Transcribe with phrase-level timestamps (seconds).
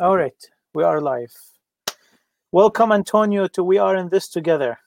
[0.00, 0.32] All right,
[0.74, 1.34] we are live.
[2.52, 4.78] Welcome, Antonio, to We Are in This Together.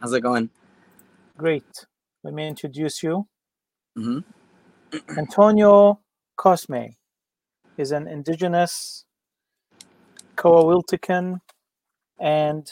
[0.00, 0.50] How's it going?
[1.38, 1.86] Great.
[2.22, 3.28] Let me introduce you.
[3.96, 4.20] hmm
[5.18, 6.00] Antonio
[6.36, 6.96] Cosme
[7.78, 9.06] is an indigenous
[10.38, 11.40] Coahuiltecan
[12.20, 12.70] and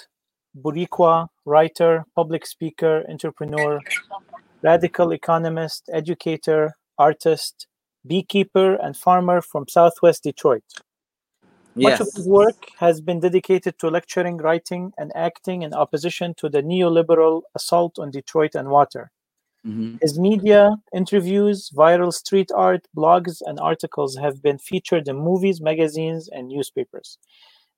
[0.57, 3.81] Boricua writer, public speaker, entrepreneur,
[4.63, 7.69] radical economist, educator, artist,
[8.07, 10.65] beekeeper, and farmer from Southwest Detroit.
[11.81, 16.49] Much of his work has been dedicated to lecturing, writing, and acting in opposition to
[16.49, 19.11] the neoliberal assault on Detroit and water.
[19.65, 25.61] hmm His media, interviews, viral street art, blogs, and articles have been featured in movies,
[25.61, 27.19] magazines, and newspapers.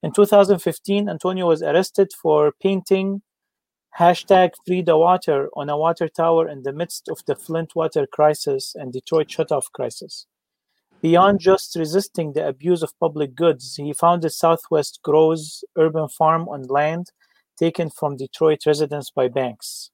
[0.02, 3.22] In 2015, Antonio was arrested for painting
[3.98, 8.06] hashtag free the water on a water tower in the midst of the Flint water
[8.06, 10.26] crisis and Detroit shutoff crisis.
[11.00, 16.62] Beyond just resisting the abuse of public goods, he founded Southwest Grows Urban Farm on
[16.62, 17.12] land
[17.58, 19.90] taken from Detroit residents by banks.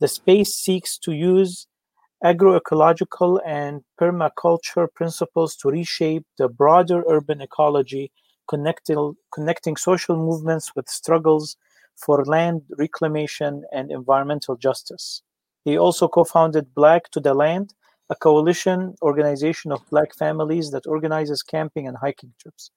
[0.00, 1.66] The space seeks to use
[2.24, 8.12] agroecological and permaculture principles to reshape the broader urban ecology,
[8.48, 11.56] connecting, connecting social movements with struggles
[11.96, 15.22] for land reclamation and environmental justice.
[15.64, 17.74] He also co founded Black to the Land,
[18.08, 22.70] a coalition organization of Black families that organizes camping and hiking trips.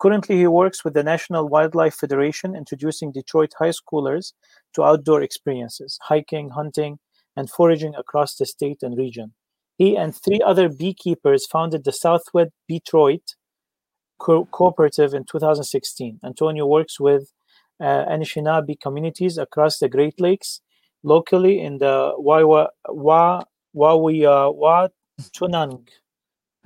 [0.00, 4.32] Currently, he works with the National Wildlife Federation, introducing Detroit high schoolers
[4.74, 6.98] to outdoor experiences, hiking, hunting,
[7.36, 9.32] and foraging across the state and region.
[9.78, 13.34] He and three other beekeepers founded the Southwest Detroit
[14.20, 16.20] Co- Cooperative in 2016.
[16.24, 17.32] Antonio works with
[17.80, 20.60] uh, Anishinaabe communities across the Great Lakes,
[21.02, 23.44] locally in the Waiwa- Wa-
[23.76, 24.90] Wawiawa
[25.32, 25.86] Chunang,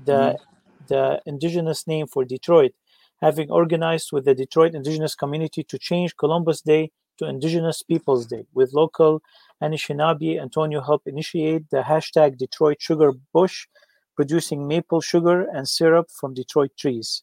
[0.05, 0.39] the,
[0.89, 2.73] the indigenous name for Detroit,
[3.21, 8.47] having organized with the Detroit indigenous community to change Columbus Day to Indigenous Peoples Day.
[8.55, 9.21] With local
[9.63, 13.67] Anishinaabe, Antonio helped initiate the hashtag Detroit Sugar Bush,
[14.15, 17.23] producing maple sugar and syrup from Detroit trees.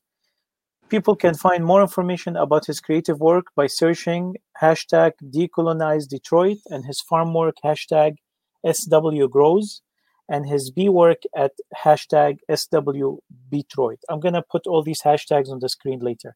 [0.88, 6.85] People can find more information about his creative work by searching hashtag decolonize Detroit and
[6.85, 8.18] his farm work hashtag
[8.72, 9.81] SW Grows
[10.29, 11.53] and his bee work at
[11.84, 13.18] hashtag SW
[13.51, 14.00] Detroit.
[14.09, 16.35] I'm going to put all these hashtags on the screen later.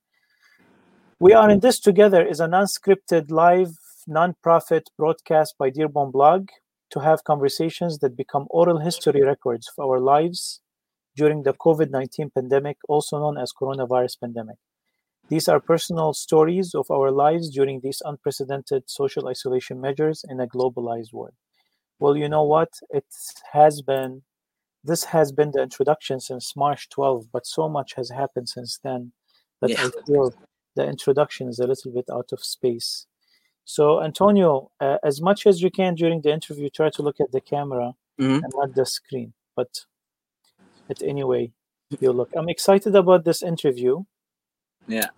[1.20, 3.78] We Are in This Together is an unscripted live
[4.10, 6.48] nonprofit broadcast by Dearborn Blog
[6.90, 10.62] to have conversations that become oral history records of our lives
[11.20, 14.58] during the COVID-19 pandemic, also known as coronavirus pandemic.
[15.30, 20.48] These are personal stories of our lives during these unprecedented social isolation measures in a
[20.56, 21.36] globalized world.
[22.00, 22.72] Well, you know what?
[22.90, 23.06] It
[23.54, 24.24] has been
[24.84, 29.02] this has been the introduction since March 12, but so much has happened since then
[29.62, 29.86] that Yeah.
[29.86, 30.34] I feel
[30.76, 33.06] the introduction is a little bit out of space.
[33.66, 37.32] So, Antonio, uh, as much as you can during the interview, try to look at
[37.32, 39.34] the camera hmm and not the screen.
[39.56, 39.72] But
[40.90, 41.54] but anyway,
[42.02, 42.32] you look.
[42.36, 44.04] I'm excited about this interview.
[44.88, 45.10] Yeah.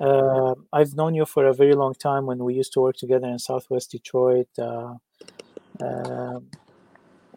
[0.00, 3.28] Uh, I've known you for a very long time when we used to work together
[3.28, 4.48] in Southwest Detroit.
[4.58, 4.94] Uh,
[5.80, 6.46] um,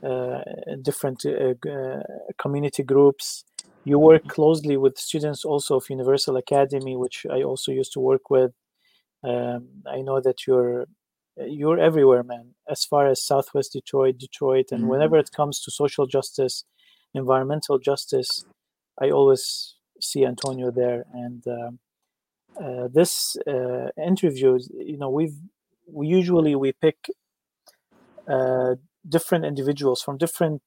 [0.03, 0.41] uh,
[0.81, 2.03] different uh, uh,
[2.37, 3.45] community groups.
[3.83, 8.29] You work closely with students also of Universal Academy, which I also used to work
[8.29, 8.51] with.
[9.23, 10.85] Um, I know that you're
[11.37, 12.53] you're everywhere, man.
[12.69, 14.87] As far as Southwest Detroit, Detroit, and Mhm.
[14.87, 16.65] whenever it comes to social justice,
[17.13, 18.45] environmental justice,
[19.01, 21.05] I always see Antonio there.
[21.13, 21.79] And um,
[22.61, 25.35] uh, this uh, interview, you know, we've
[25.91, 26.97] we usually we pick
[28.27, 28.75] uh,
[29.07, 30.61] different individuals from different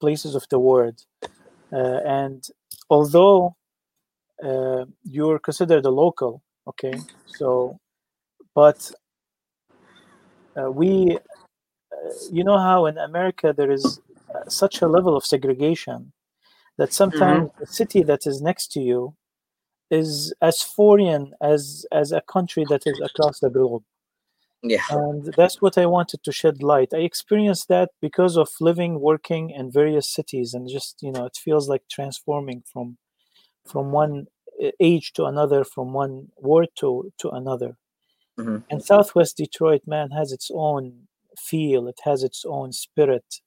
[0.00, 1.04] places of the world,
[1.72, 2.48] uh, and
[2.90, 3.56] although
[4.44, 6.94] uh, you're considered a local, okay,
[7.26, 7.78] so
[8.54, 8.90] but
[10.56, 11.18] uh, we,
[12.30, 14.00] you know how in America there is
[14.48, 16.12] such a level of segregation
[16.78, 19.14] that sometimes the city that is next to you
[19.90, 23.84] is as foreign as as a country that is across the globe.
[24.64, 24.84] Yeah.
[24.90, 26.94] and that's what i wanted to shed light.
[26.94, 31.36] I experienced that because of living working in various cities and just you know it
[31.36, 32.96] feels like transforming from
[33.66, 34.26] from one
[34.64, 37.76] uh, age to another from one word to to another.
[38.38, 41.88] Hmm and southwest detroit man has its own feel.
[41.88, 43.40] It has its own spirit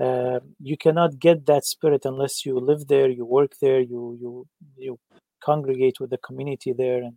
[0.00, 4.46] uh, you cannot get that spirit unless you live there you work there you you
[4.76, 4.98] you
[5.42, 7.16] congregate with the community there and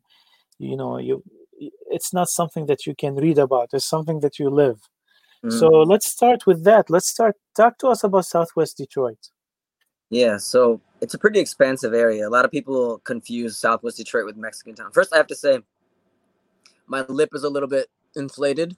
[0.59, 1.24] you know you
[1.89, 4.79] it's not something that you can read about it's something that you live
[5.44, 5.51] Mhm.
[5.59, 9.29] so let's start with that let's start talk to us about southwest detroit
[10.09, 12.27] Yeah, so it's a pretty expansive area.
[12.27, 14.89] A lot of people confuse Southwest Detroit with Mexican Town.
[14.94, 15.59] First, I have to say,
[16.88, 18.77] my lip is a little bit inflated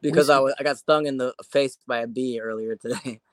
[0.00, 3.20] because I, wa- I got stung in the face by a bee earlier today.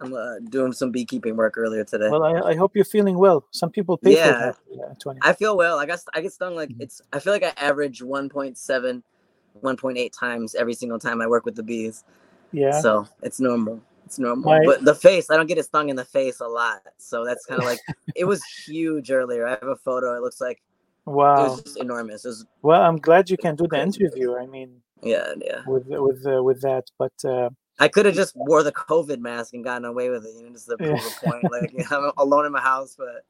[0.00, 2.08] I'm uh, doing some beekeeping work earlier today.
[2.08, 3.44] Well, I, I hope you're feeling well.
[3.50, 4.52] Some people pay Yeah.
[4.52, 5.18] for that, uh, Tony.
[5.22, 5.78] I feel well.
[5.80, 6.82] I got I get stung like Mhm.
[6.82, 7.02] it's.
[7.12, 9.02] I feel like I average 1.7,
[9.62, 12.04] 1.8 times every single time I work with the bees.
[12.52, 12.80] Yeah.
[12.80, 13.80] So it's normal.
[14.06, 14.44] It's normal.
[14.52, 16.82] My- but the face, I don't get it stung in the face a lot.
[16.98, 17.80] So that's kind of like
[18.14, 19.46] it was huge earlier.
[19.48, 20.14] I have a photo.
[20.16, 20.62] It looks like
[21.06, 21.42] it Wow.
[21.42, 22.24] was just enormous.
[22.24, 24.36] It was Well, I'm glad you can do the interview.
[24.36, 25.60] I mean, yeah, yeah.
[25.66, 29.54] with with uh, with that, but uh, I could have just wore the COVID mask
[29.54, 30.34] and gotten away with it.
[30.36, 30.80] You know, just prove
[31.22, 31.30] Yeah.
[31.30, 31.44] point.
[31.50, 33.24] Like I'm alone in my house, but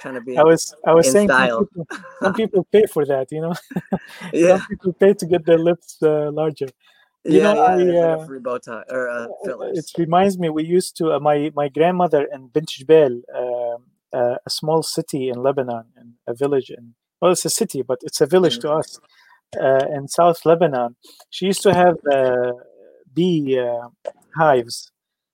[0.00, 1.86] trying to be I was I was in saying some people,
[2.22, 3.32] some people pay for that.
[3.32, 3.54] You know,
[4.32, 6.68] yeah, some people pay to get their lips uh, larger.
[7.24, 7.94] you yeah, know, yeah.
[7.94, 9.78] I, uh, free bow tie or uh, fillers.
[9.78, 14.36] It reminds me, we used to, uh, my, my grandmother in Bint Jbel, um, uh,
[14.44, 18.20] a small city in Lebanon, in a village in, well, it's a city, but it's
[18.20, 19.00] a village to us
[19.60, 20.96] uh, in South Lebanon.
[21.30, 22.52] She used to have uh,
[23.14, 23.88] bee uh,
[24.36, 24.90] hives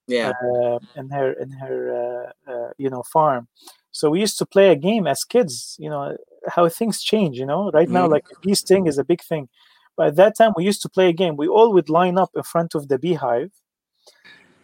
[0.06, 3.48] yeah, uh, in her, in her uh, uh, you know, farm.
[3.92, 6.16] So we used to play a game as kids, you know,
[6.48, 7.70] how things change, you know.
[7.72, 8.10] Right now, Mhm.
[8.10, 9.48] like a bee sting is a big thing.
[9.96, 11.36] But at that time, we used to play a game.
[11.36, 13.50] We all would line up in front of the beehive.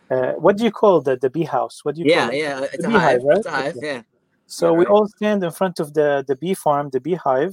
[0.08, 1.80] Uh, what do you call the the bee house?
[1.84, 2.34] What do you yeah, it?
[2.34, 2.60] yeah.
[2.72, 3.24] It's a beehive, hive.
[3.24, 3.36] right?
[3.38, 3.76] It's a hive.
[3.76, 3.86] Okay.
[3.94, 4.02] Yeah.
[4.46, 4.92] So Yeah, we right.
[4.92, 7.52] all stand in front of the the bee farm, the beehive,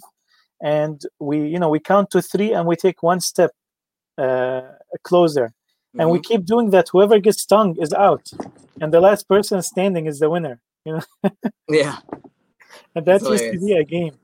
[0.61, 3.51] and we you know we count to three and we take one step
[4.17, 4.61] uh,
[5.03, 5.51] closer,
[5.97, 6.23] and we Mhm.
[6.23, 6.89] keep doing that.
[6.91, 8.31] Whoever gets stung is out,
[8.81, 10.59] and the last person standing is the winner.
[10.85, 11.03] You know.
[11.69, 11.97] Yeah.
[12.95, 14.15] And that That's used to be a game.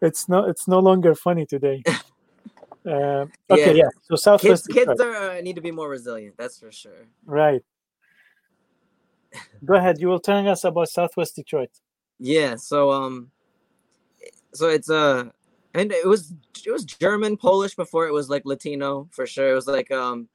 [0.00, 1.82] It's no it's no longer funny today.
[2.86, 3.82] uh, okay, Yeah.
[3.82, 3.88] yeah.
[4.02, 6.36] So Southwest Kids, kids are uh, need to be more resilient.
[6.38, 7.06] That's for sure.
[7.26, 7.62] right.
[9.64, 10.00] Go ahead.
[10.00, 11.70] You were telling us about Southwest Detroit.
[12.20, 12.56] Yeah.
[12.56, 13.30] So um,
[14.52, 15.30] so it's uh,
[15.78, 16.34] and it was
[16.66, 19.50] it was German, Polish before it was like Latino for sure.
[19.50, 20.28] It was like um,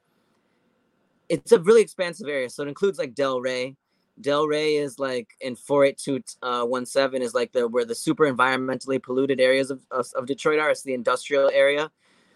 [1.30, 2.50] it's a really expansive area.
[2.50, 3.76] So it includes like Del Rey.
[4.22, 9.70] Del Rey is like in 48217 is like the where the super environmentally polluted areas
[9.70, 10.70] of, of, of Detroit are.
[10.70, 11.92] It's the industrial area.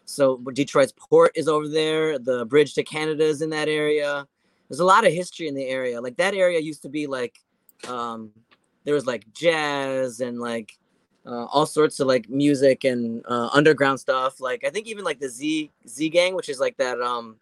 [0.06, 2.20] So Detroit's port is over there.
[2.20, 4.28] The bridge to Canada is in that area.
[4.68, 6.02] There's a lot of history in the area.
[6.02, 7.40] Like that area used to be like
[7.88, 8.32] um
[8.84, 10.78] there was like jazz and like
[11.28, 14.40] uh, all sorts of like music and uh, underground stuff.
[14.40, 17.36] Like I think even like the Z Z gang, which is like that um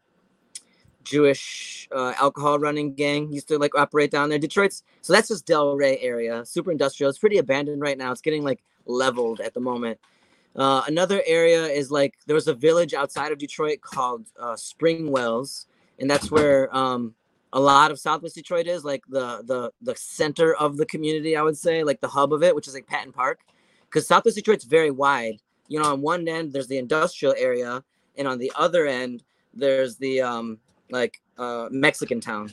[1.03, 4.39] Jewish uh, alcohol running gang used to like operate down there.
[4.39, 7.09] Detroit's so that's just Del Rey area, super industrial.
[7.09, 8.11] It's pretty abandoned right now.
[8.11, 9.99] It's getting like leveled at the moment.
[10.55, 15.11] Uh, another area is like there was a village outside of Detroit called uh, Spring
[15.11, 15.67] Wells,
[15.99, 17.13] and that's where um,
[17.53, 21.35] a lot of Southwest Detroit is, like the the the center of the community.
[21.35, 23.41] I would say, like the hub of it, which is like Patton Park,
[23.95, 25.39] because Southwest Detroit's very wide.
[25.69, 27.81] You know, on one end there's the industrial area,
[28.17, 30.59] and on the other end there's the um,
[30.91, 32.51] like uh, Mexican town,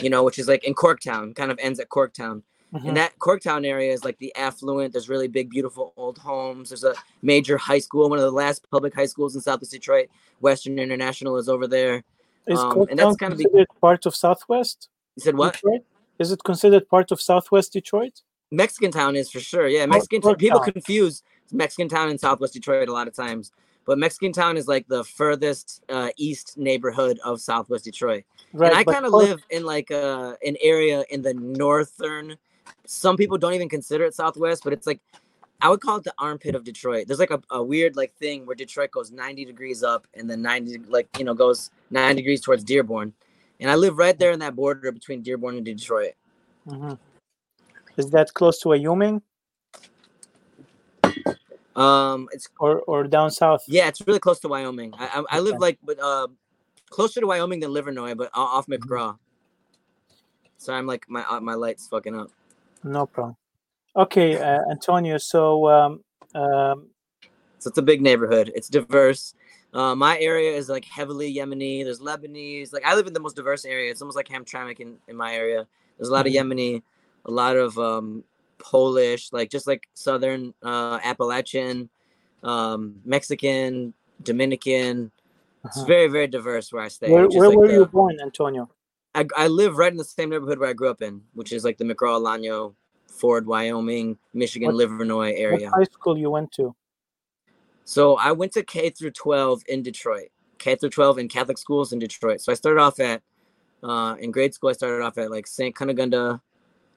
[0.00, 2.42] you know, which is like in Corktown, kind of ends at Corktown.
[2.72, 2.88] Mhm.
[2.88, 4.92] And that Corktown area is like the affluent.
[4.92, 6.70] There's really big, beautiful old homes.
[6.70, 10.08] There's a major high school, one of the last public high schools in Southwest Detroit.
[10.40, 12.04] Western International is over there.
[12.46, 15.54] Is um, and that's Corktown kinda be- considered part of Southwest You said what?
[15.54, 15.82] Detroit?
[16.20, 18.22] Is it considered part of Southwest Detroit?
[18.50, 19.68] Mexican town is for sure.
[19.68, 23.52] Yeah, Mexican Cork people confuse Mexican town and Southwest Detroit a lot of times.
[23.86, 28.24] But Mexican town is like the furthest uh, east neighborhood of Southwest Detroit.
[28.52, 28.72] Right.
[28.72, 32.36] and I kind of live in like uh, an area in the northern.
[32.84, 35.00] Some people don't even consider it Southwest, but it's like
[35.62, 37.06] I would call it the armpit of Detroit.
[37.06, 40.42] There's like a, a weird like thing where Detroit goes 90 degrees up and then
[40.42, 43.12] 90 like you know goes 9 degrees towards Dearborn,
[43.60, 46.14] and I live right there in that border between Dearborn and Detroit.
[46.66, 46.98] Mhm.
[47.96, 49.22] Is that close to Wyoming
[51.74, 53.64] Um, it's or, or down south?
[53.68, 54.94] yeah, it's really close to Wyoming.
[54.98, 56.28] I I, I live like but uh
[56.90, 58.92] closer to Wyoming than Livernois, but off Mm-hmm.
[58.92, 59.18] McGraw.
[60.58, 62.30] So I'm like my uh, my lights fucking up.
[62.82, 63.36] No problem.
[63.94, 65.18] Okay, uh, Antonio.
[65.18, 66.86] So um, um,
[67.58, 68.52] So it's a big neighborhood.
[68.54, 69.34] It's diverse.
[69.74, 71.84] Uh, my area is like heavily Yemeni.
[71.84, 72.72] There's Lebanese.
[72.72, 73.90] Like I live in the most diverse area.
[73.90, 75.66] It's almost like Hamtramck in, in my area.
[75.98, 76.38] There's a lot Mhm.
[76.40, 76.82] of Yemeni,
[77.26, 78.24] a lot of um,
[78.58, 81.90] Polish, like just like Southern uh, Appalachian,
[82.42, 83.92] um, Mexican,
[84.22, 85.10] Dominican.
[85.64, 85.86] It's uh-huh.
[85.86, 87.10] very very diverse where I stay.
[87.10, 88.70] where, where like were the- you born, Antonio?
[89.14, 91.64] I, I live right in the same neighborhood where I grew up in, which is
[91.64, 92.74] like the McGraw Alano,
[93.08, 95.70] Ford, Wyoming, Michigan, What- Livernois area.
[95.70, 96.74] What high school you went to?
[97.84, 100.28] So I went to K through 12 in Detroit,
[100.58, 102.42] K through 12 in Catholic schools in Detroit.
[102.42, 103.22] So I started off at
[103.82, 105.74] Uh, in grade school, I started off at like St.
[105.74, 106.40] Cunegunda,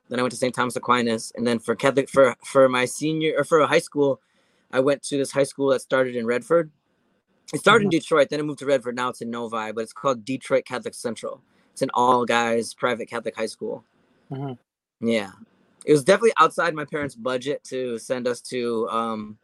[0.09, 0.53] then I went to St.
[0.53, 4.19] Thomas Aquinas, and then for Catholic for for my senior or for high school,
[4.71, 6.71] I went to this high school that started in Redford.
[7.53, 7.95] It started mm-hmm.
[7.95, 8.95] in Detroit, then it moved to Redford.
[8.95, 11.41] Now it's in Novi, but it's called Detroit Catholic Central.
[11.71, 13.83] It's an all guys private Catholic high school.
[14.31, 15.07] Mm-hmm.
[15.07, 15.31] Yeah,
[15.85, 19.37] it was definitely outside my parents' budget to send us to um,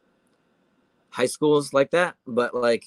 [1.09, 2.85] high schools like that, but like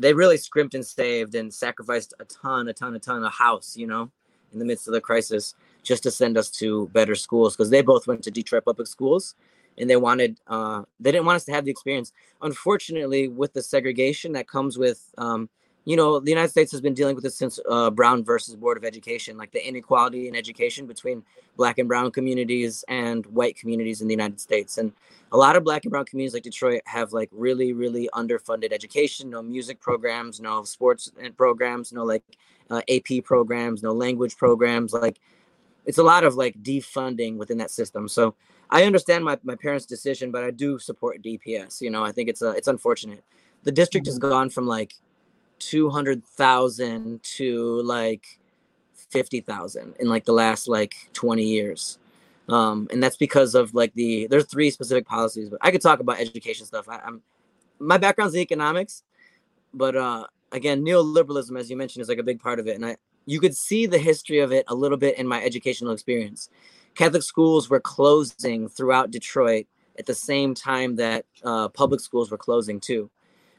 [0.00, 3.76] they really scrimped and saved and sacrificed a ton, a ton, a ton of house,
[3.76, 4.10] you know,
[4.52, 5.54] in the midst of the crisis
[5.86, 9.34] just to send us to better schools because they both went to Detroit public schools
[9.78, 12.12] and they wanted uh, they didn't want us to have the experience.
[12.42, 15.48] Unfortunately, with the segregation that comes with um,
[15.84, 18.76] you know the United States has been dealing with this since uh, Brown versus Board
[18.76, 21.22] of Education, like the inequality in education between
[21.56, 24.92] Black and Brown communities and white communities in the United States, and
[25.32, 29.30] a lot of Black and Brown communities like Detroit have like really really underfunded education,
[29.30, 32.24] no music programs, no sports programs, no like
[32.70, 35.20] uh, AP programs, no language programs, like
[35.86, 38.08] it's a lot of like defunding within that system.
[38.08, 38.34] So
[38.70, 41.80] I understand my, my parents' decision, but I do support DPS.
[41.80, 43.24] You know, I think it's a, it's unfortunate.
[43.62, 44.28] The district has mm-hmm.
[44.28, 44.94] gone from like
[45.58, 48.38] two hundred thousand to like
[48.94, 51.98] fifty thousand in like the last like twenty years.
[52.48, 56.00] Um, and that's because of like the there's three specific policies, but I could talk
[56.00, 56.88] about education stuff.
[56.88, 57.22] I, I'm
[57.78, 59.02] my background's in economics,
[59.72, 62.76] but uh again, neoliberalism, as you mentioned, is like a big part of it.
[62.76, 65.92] And I you could see the history of it a little bit in my educational
[65.92, 66.48] experience.
[66.94, 69.66] Catholic schools were closing throughout Detroit
[69.98, 73.10] at the same time that uh, public schools were closing too,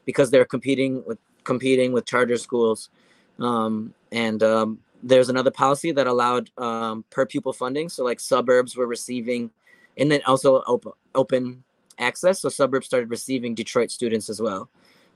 [0.04, 2.90] because they're competing with competing with charter schools.
[3.38, 7.88] Um, and um, there's another policy that allowed um, per pupil funding.
[7.88, 9.50] So like suburbs were receiving,
[9.96, 11.62] and then also open open
[11.98, 12.40] access.
[12.40, 14.68] So suburbs started receiving Detroit students as well.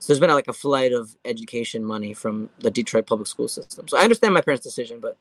[0.03, 3.87] So there's been like a flight of education money from the Detroit public school system.
[3.87, 5.15] So I understand my parents' decision, but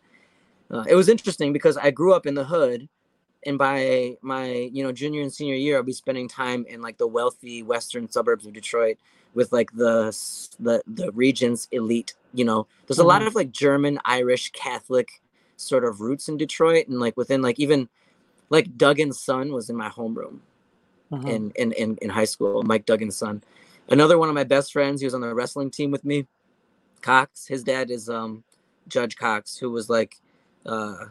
[0.72, 2.88] uh, it was interesting because I grew up in the hood,
[3.46, 6.98] and by my you know junior and senior year, I'll be spending time in like
[6.98, 8.98] the wealthy western suburbs of Detroit
[9.34, 10.06] with like the
[10.58, 12.14] the the region's elite.
[12.34, 13.08] You know, there's a mm-hmm.
[13.08, 15.22] lot of like German, Irish, Catholic
[15.58, 17.88] sort of roots in Detroit, and like within like even
[18.50, 20.40] like Duggan's son was in my homeroom
[21.12, 21.28] mm-hmm.
[21.28, 22.64] in, in in in high school.
[22.64, 23.44] Mike Duggan's son
[23.92, 26.26] Another one of my best friends, he was on the wrestling team with me.
[27.02, 28.42] Cox, his dad is um
[28.88, 30.16] Judge Cox, who was like
[30.64, 31.06] uh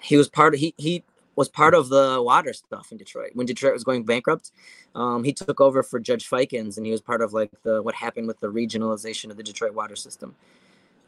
[0.00, 1.02] he was part of he he
[1.34, 4.52] was part of the water stuff in Detroit when Detroit was going bankrupt.
[4.94, 7.96] Um, he took over for Judge Feikens, and he was part of like the what
[7.96, 10.36] happened with the regionalization of the Detroit water system.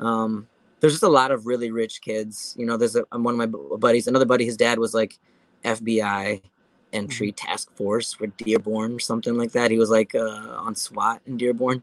[0.01, 0.49] Um,
[0.81, 2.57] there's just a lot of really rich kids.
[2.59, 5.17] You know, there's a, one of my buddies, another buddy, his dad was like
[5.65, 6.43] FBI
[6.93, 7.47] entry mm-hmm.
[7.49, 9.71] task force for Dearborn or something like that.
[9.71, 11.83] He was like uh, on SWAT in Dearborn.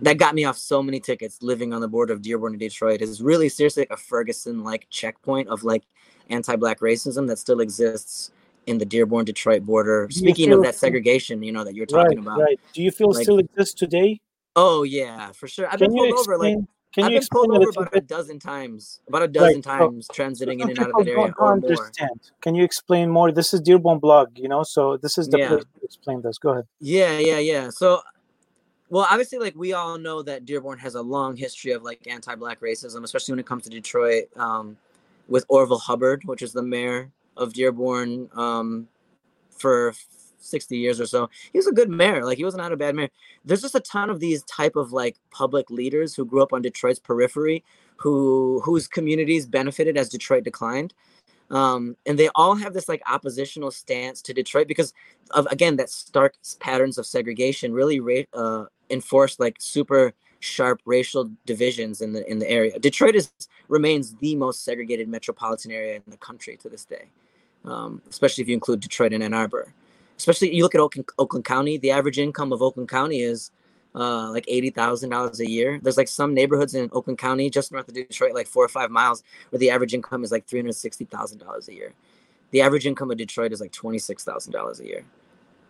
[0.00, 3.02] That got me off so many tickets living on the border of Dearborn and Detroit.
[3.02, 5.84] Is really seriously a Ferguson like checkpoint of like
[6.30, 8.30] anti-black racism that still exists
[8.66, 10.08] in the Dearborn Detroit border.
[10.10, 12.40] Speaking of that segregation, you know that you're talking right, about.
[12.40, 12.60] Right.
[12.72, 14.20] Do you feel like, still exists today?
[14.56, 15.66] Oh yeah, for sure.
[15.66, 16.56] I've Can been pulled over like
[16.92, 19.64] can I've been pulled over about a dozen times, about a dozen right.
[19.64, 22.10] times, so, transiting so in and out of that area or understand.
[22.10, 22.38] more.
[22.42, 23.32] Can you explain more?
[23.32, 25.48] This is Dearborn blog, you know, so this is the yeah.
[25.48, 26.38] place to explain this.
[26.38, 26.66] Go ahead.
[26.80, 27.70] Yeah, yeah, yeah.
[27.70, 28.02] So,
[28.90, 32.60] well, obviously, like we all know that Dearborn has a long history of like anti-black
[32.60, 34.76] racism, especially when it comes to Detroit, um,
[35.28, 38.86] with Orville Hubbard, which is the mayor of Dearborn um,
[39.50, 39.94] for
[40.42, 41.30] 60 years or so.
[41.52, 42.24] He was a good mayor.
[42.24, 43.10] Like he was not a bad mayor.
[43.44, 46.62] There's just a ton of these type of like public leaders who grew up on
[46.62, 47.64] Detroit's periphery,
[47.96, 50.94] who whose communities benefited as Detroit declined.
[51.50, 54.94] Um, and they all have this like oppositional stance to Detroit because
[55.32, 61.30] of again that stark patterns of segregation really ra- uh, enforced like super sharp racial
[61.46, 62.78] divisions in the in the area.
[62.78, 63.30] Detroit is
[63.68, 67.10] remains the most segregated metropolitan area in the country to this day,
[67.64, 69.74] um, especially if you include Detroit and Ann Arbor
[70.16, 73.50] especially you look at Oakland, Oakland County, the average income of Oakland County is
[73.94, 75.78] uh, like eighty thousand dollars a year.
[75.82, 78.90] There's like some neighborhoods in Oakland County, just north of Detroit, like four or five
[78.90, 81.92] miles, where the average income is like three hundred sixty thousand dollars a year.
[82.50, 85.04] The average income of Detroit is like twenty six thousand dollars a year.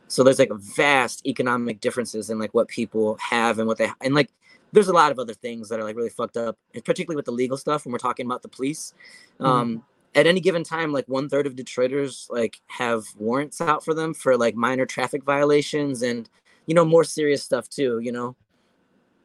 [0.09, 4.15] So there's like vast economic differences in like what people have and what they and
[4.15, 4.31] like
[4.73, 7.27] there's a lot of other things that are like really fucked up, and particularly with
[7.27, 8.95] the legal stuff when we're talking about the police.
[9.41, 9.81] Mm-hmm.
[10.15, 14.13] At any given time, like one third of Detroiters like have warrants out for them
[14.13, 16.29] for like minor traffic violations and
[16.67, 17.99] you know more serious stuff too.
[18.01, 18.37] You know,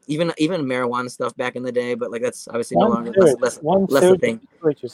[0.06, 3.12] even even marijuana stuff back in the day, but like that's obviously one no longer
[3.12, 3.24] third.
[3.24, 4.40] less less, one less a thing.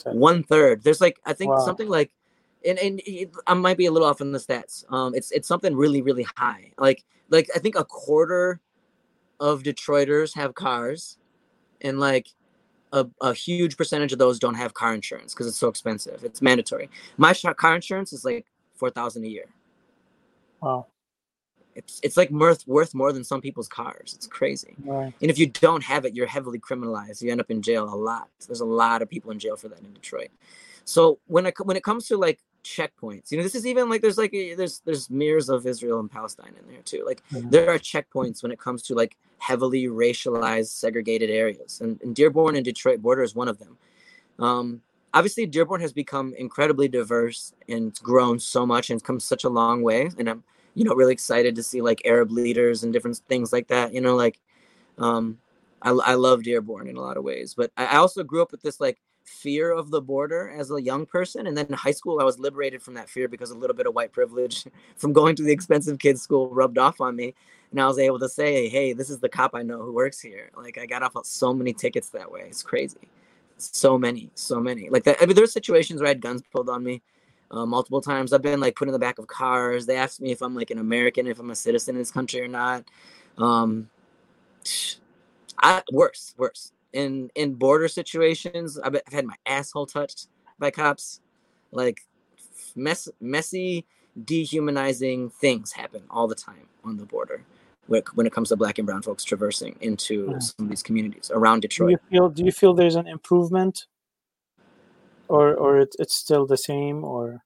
[0.05, 0.83] One third.
[0.83, 1.65] There's like I think wow.
[1.65, 2.11] something like.
[2.67, 4.91] And, and it, I might be a little off in the stats.
[4.91, 6.71] Um, it's it's something really really high.
[6.79, 8.59] Like like I think a quarter
[9.39, 11.19] of Detroiters have cars,
[11.81, 12.29] and like
[12.95, 16.23] a, a huge percentage of those don't have car insurance because it's so expensive.
[16.23, 16.89] It's mandatory.
[17.17, 19.45] My car insurance is like four thousand a year.
[20.61, 20.87] Wow.
[21.75, 24.13] It's it's like worth worth more than some people's cars.
[24.15, 24.75] It's crazy.
[24.83, 25.13] Right.
[25.21, 27.21] And if you don't have it, you're heavily criminalized.
[27.21, 28.29] You end up in jail a lot.
[28.47, 30.29] There's a lot of people in jail for that in Detroit.
[30.85, 34.01] So when it when it comes to like checkpoints, you know, this is even like
[34.01, 37.03] there's like a, there's there's mirrors of Israel and Palestine in there too.
[37.05, 42.15] Like there are checkpoints when it comes to like heavily racialized, segregated areas, and, and
[42.15, 43.77] Dearborn and Detroit border is one of them.
[44.39, 44.81] Um,
[45.13, 49.83] obviously, Dearborn has become incredibly diverse and grown so much and come such a long
[49.83, 50.09] way.
[50.17, 50.43] And I'm
[50.73, 53.93] you know really excited to see like Arab leaders and different things like that.
[53.93, 54.41] You know, like
[54.97, 55.37] um,
[55.83, 58.51] I, I love Dearborn in a lot of ways, but I I also grew up
[58.51, 61.91] with this like fear of the border as a young person, and then in high
[61.91, 64.65] school I was liberated from that fear because a little bit of white privilege
[64.97, 67.33] from going to the expensive kids school rubbed off on me,
[67.71, 70.21] and I was able to say, "Hey, this is the cop I know who works
[70.21, 72.41] here." Like I got off of so many tickets that way.
[72.47, 73.09] It's crazy,
[73.57, 74.89] so many, so many.
[74.89, 75.17] Like that.
[75.21, 77.01] I mean, there's situations where I had guns pulled on me.
[77.51, 79.85] Uh, multiple times I've been like put in the back of cars.
[79.85, 82.41] They asked me if I'm like an American, if I'm a citizen in this country
[82.41, 82.85] or not.
[83.37, 83.89] Um,
[85.57, 86.73] I worse, worse.
[86.95, 91.19] In in border situations, I've, I've had my asshole touched by cops.
[91.71, 92.01] Like
[92.75, 93.85] mess, messy,
[94.23, 97.43] dehumanizing things happen all the time on the border
[97.87, 100.39] when it, comes to black and brown folks traversing into Yeah.
[100.39, 101.91] some of these communities around Do Detroit.
[101.91, 103.87] you feel do you feel there's an improvement,
[105.27, 107.43] or or it, it's still the same, or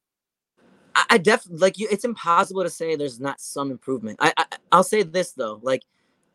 [0.96, 1.88] I, I def like you.
[1.92, 4.20] It's impossible to say there's not some improvement.
[4.22, 5.84] I, I I'll say this though, like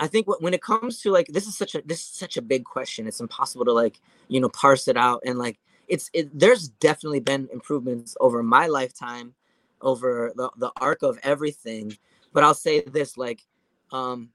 [0.04, 2.42] I think when it comes to like this is such a this is such a
[2.42, 3.06] big question.
[3.06, 5.58] It's impossible to like you know parse it out and like
[5.88, 9.32] it's it, there's definitely been improvements over my lifetime,
[9.80, 11.96] over the the arc of everything.
[12.34, 13.46] But I'll say this like,
[13.92, 14.28] um,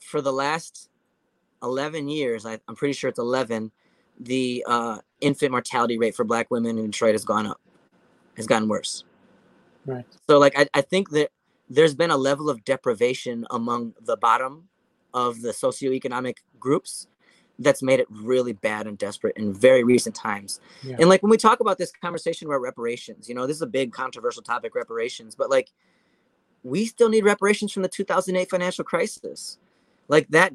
[0.00, 0.88] for the last
[1.62, 3.70] eleven years, I, I'm pretty sure it's eleven.
[4.18, 7.60] The uh, infant mortality rate for Black women in Detroit has gone up,
[8.38, 9.04] has gotten worse.
[9.84, 10.06] Right.
[10.26, 11.32] So like I, I think that
[11.68, 14.68] there's been a level of deprivation among the bottom
[15.14, 17.06] of the socioeconomic groups
[17.58, 20.60] that's made it really bad and desperate in very recent times.
[20.82, 20.96] Yeah.
[20.98, 23.66] And like when we talk about this conversation about reparations, you know, this is a
[23.66, 25.70] big controversial topic, reparations, but like
[26.62, 29.58] we still need reparations from the 2008 financial crisis.
[30.08, 30.52] Like that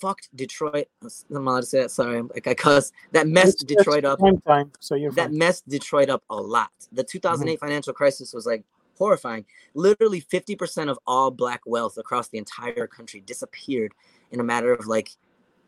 [0.00, 0.88] fucked Detroit.
[1.02, 1.90] I'm allowed to say that.
[1.90, 2.92] Sorry, like I cuss.
[3.12, 5.38] That messed It's- it's Detroit up Time so you're that fine.
[5.38, 6.70] messed Detroit up a lot.
[6.92, 7.18] The mm-hmm.
[7.18, 8.64] 2008 financial crisis was like
[8.96, 9.44] horrifying.
[9.74, 13.92] Literally 50% of all black wealth across the entire country disappeared
[14.30, 15.10] in a matter of like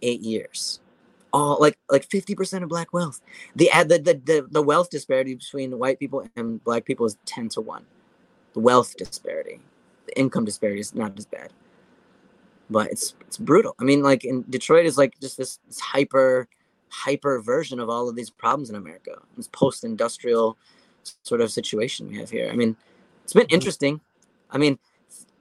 [0.03, 0.81] 8 years.
[1.33, 3.21] All like like 50% of black wealth.
[3.55, 7.19] The ad the, the the the wealth disparity between white people and black people is
[7.27, 7.85] 10 to 1.
[8.55, 9.61] The wealth disparity.
[10.07, 11.53] The income disparity is not as bad.
[12.71, 13.75] But it's it's brutal.
[13.79, 16.49] I mean like in Detroit is like just this, this hyper
[16.91, 19.21] hyper version of all of these problems in America.
[19.37, 20.57] This post-industrial
[21.23, 22.51] sort of situation we have here.
[22.51, 22.77] I mean,
[23.29, 23.53] it's been Mhm.
[23.55, 24.01] interesting.
[24.51, 24.79] I mean,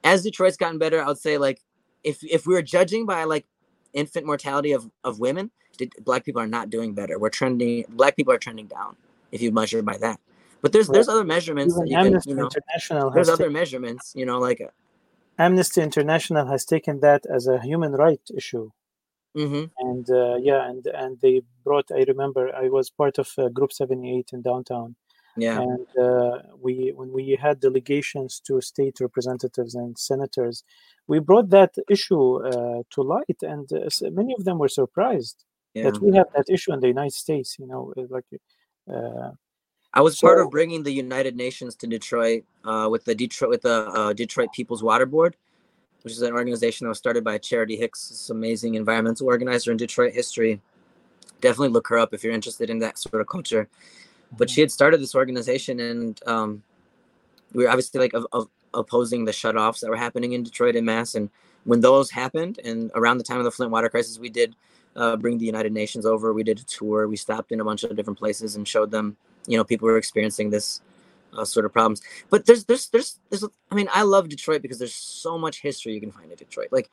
[0.04, 1.62] as Detroit's gotten better, I would say like
[2.04, 3.48] if if we were judging by like
[3.94, 7.20] infant mortality of of women, did, black people are not doing better.
[7.20, 7.86] We're trending.
[7.90, 8.98] Black people are trending down
[9.32, 10.20] if you measure by that.
[10.62, 12.52] But there's there's other measurements that you can Amnesty you know.
[12.52, 14.62] International There's has other taken, measurements, you know, like.
[15.40, 18.70] Amnesty International has taken that as a human right issue.
[19.36, 23.50] hmm and uh, yeah and and they brought i remember i was part of uh,
[23.50, 24.96] group 78 in downtown
[25.38, 25.62] Yeah.
[25.62, 30.64] and uh, we when we had delegations to state representatives and senators
[31.08, 35.84] we brought that issue uh, to light and uh, many of them were surprised Yeah.
[35.86, 38.26] that we have that issue in the united states you know uh, like
[38.94, 39.32] uh,
[39.94, 43.64] I was part of bringing the United Nations to Detroit uh, with the Detroit with
[43.64, 45.36] the uh, Detroit People's Water Board,
[46.04, 49.78] which is an organization that was started by Charity Hicks, this amazing environmental organizer in
[49.78, 50.62] Detroit history.
[51.42, 53.70] Definitely look her up if you're interested in that sort of culture.
[54.36, 56.64] But she had started this organization, and um,
[57.54, 60.86] we were obviously like of, of opposing the shutoffs that were happening in Detroit and
[60.86, 61.16] mass.
[61.16, 61.30] And
[61.64, 64.56] when those happened, and around the time of the Flint water crisis, we did
[64.96, 66.34] uh, bring the United Nations over.
[66.34, 67.08] We did a tour.
[67.08, 69.16] We stopped in a bunch of different places and showed them,
[69.48, 70.82] you know, people were experiencing this
[71.38, 72.02] uh, sort of problems.
[72.30, 73.46] But there's, there's, there's, there's.
[73.72, 76.68] I mean, I love Detroit because there's so much history you can find in Detroit.
[76.72, 76.90] Like,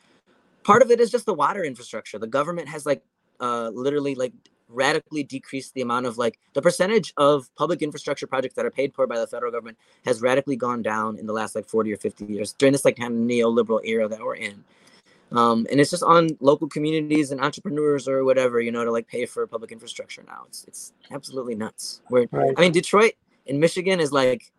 [0.62, 2.18] part of it is just the water infrastructure.
[2.18, 3.02] The government has like,
[3.40, 4.32] uh, literally like
[4.68, 8.94] radically decreased the amount of like the percentage of public infrastructure projects that are paid
[8.94, 11.96] for by the federal government has radically gone down in the last like 40 or
[11.96, 14.64] 50 years during this like kind of neoliberal era that we're in.
[15.32, 19.08] Um, and it's just on local communities and entrepreneurs or whatever you know to like
[19.08, 20.44] pay for public infrastructure now.
[20.46, 22.02] It's it's absolutely nuts.
[22.08, 22.54] Where right.
[22.56, 23.14] I mean detroit
[23.46, 24.52] in michigan is like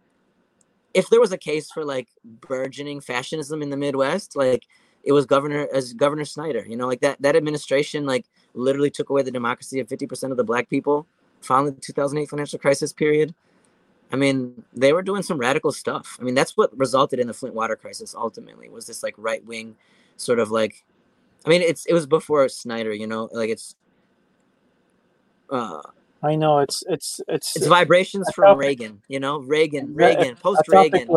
[0.93, 4.63] if there was a case for like burgeoning fascism in the midwest like
[5.03, 9.09] it was governor as governor snyder you know like that that administration like literally took
[9.09, 11.05] away the democracy of 50% of the black people
[11.41, 13.33] following the 2008 financial crisis period.
[14.11, 16.17] I mean, they were doing some radical stuff.
[16.19, 19.43] I mean, that's what resulted in the Flint water crisis ultimately was this like right
[19.45, 19.75] wing
[20.17, 20.85] sort of like
[21.45, 23.75] I mean, it's it was before Snyder, you know, like it's
[25.49, 25.81] uh
[26.23, 31.07] I know it's it's it's it's vibrations from Reagan, you know, Reagan, Reagan, post Reagan,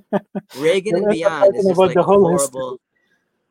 [0.58, 1.54] Reagan and beyond.
[1.54, 2.80] It's just like horrible,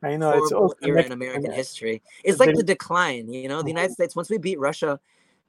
[0.02, 2.02] I know it's all era in American history.
[2.22, 3.62] It's like the decline, you know.
[3.62, 5.00] The United States once we beat Russia,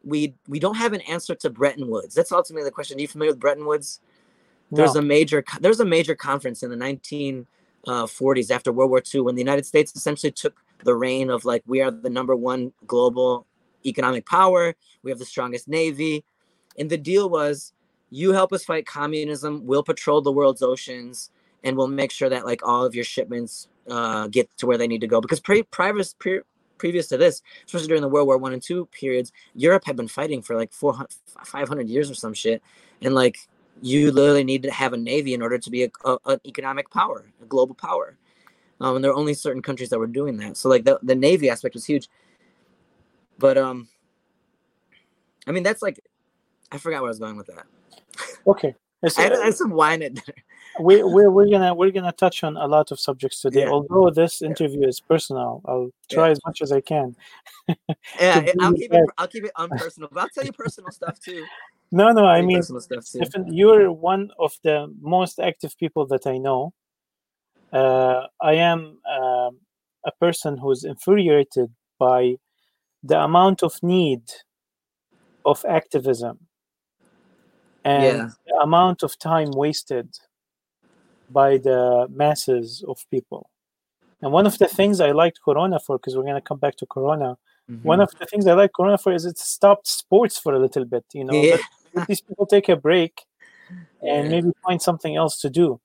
[0.04, 2.16] we we don't have an answer to Bretton Woods.
[2.16, 2.98] That's ultimately the question.
[2.98, 4.00] Are you familiar with Bretton Woods?
[4.72, 5.02] There's no.
[5.02, 9.36] a major there's a major conference in the 1940s uh, after World War II when
[9.36, 13.46] the United States essentially took the reign of like we are the number one global
[13.86, 14.76] economic power.
[15.04, 16.24] We have the strongest navy,
[16.78, 17.74] and the deal was
[18.10, 19.66] you help us fight communism.
[19.66, 21.30] We'll patrol the world's oceans,
[21.64, 24.88] and we'll make sure that like all of your shipments uh, get to where they
[24.88, 25.21] need to go.
[25.21, 26.41] Because pre- previous pre-
[26.78, 30.08] previous to this, especially during the World War One and Two periods, Europe had been
[30.08, 32.62] fighting for like 400, 500 years or some shit,
[33.02, 33.38] and like
[33.82, 36.89] you literally need to have a navy in order to be a, a, an economic
[36.89, 38.17] power, a global power.
[38.82, 40.58] Um, and there are only certain countries that were doing that.
[40.58, 42.10] So like the, the navy aspect was huge.
[43.38, 43.88] But um,
[45.47, 45.99] I mean that's like,
[46.71, 47.65] I forgot where I was going with that.
[48.47, 48.75] Okay.
[49.17, 50.38] I had, I had some wine at dinner.
[50.80, 53.62] We we're, we're gonna we're gonna touch on a lot of subjects today.
[53.62, 53.70] Yeah.
[53.70, 56.32] Although this interview is personal, I'll try yeah.
[56.32, 57.15] as much as I can.
[58.20, 59.10] yeah, I'll keep it.
[59.18, 61.46] I'll keep it unpersonal, but I'll tell you personal stuff too.
[61.92, 62.62] No, no, I mean,
[63.48, 66.72] you're one of the most active people that I know.
[67.74, 69.50] Uh, I am uh,
[70.06, 72.36] a person who's infuriated by
[73.02, 74.22] the amount of need
[75.46, 76.38] of activism
[77.84, 78.30] and yeah.
[78.46, 80.10] the amount of time wasted
[81.30, 83.50] by the masses of people.
[84.22, 86.76] And one of the things I liked Corona for, because we're going to come back
[86.78, 87.38] to Corona,
[87.70, 87.88] mm-hmm.
[87.88, 90.86] one of the things I like Corona for is it stopped sports for a little
[90.86, 91.06] bit.
[91.13, 91.58] You know, yeah.
[92.08, 93.22] these people take a break
[94.02, 95.80] and maybe find something else to do.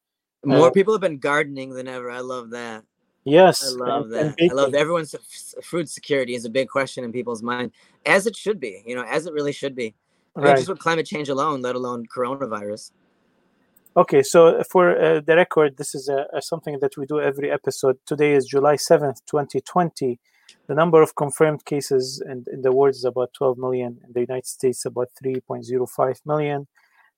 [0.44, 2.10] More uh, people have been gardening than ever.
[2.10, 2.84] I love that.
[3.24, 4.34] Yes, I love that.
[4.38, 5.14] I love everyone's
[5.62, 7.72] food security is a big question in people's mind,
[8.04, 8.82] as it should be.
[8.86, 9.94] You know, as it really should be.
[10.36, 10.56] Right.
[10.56, 12.90] just with climate change alone, let alone coronavirus.
[13.96, 17.48] Okay, so for uh, the record, this is a, a, something that we do every
[17.48, 17.96] episode.
[18.06, 20.18] Today is July 7th, 2020.
[20.66, 24.00] The number of confirmed cases in, in the world is about 12 million.
[24.04, 26.66] In the United States, about 3.05 million.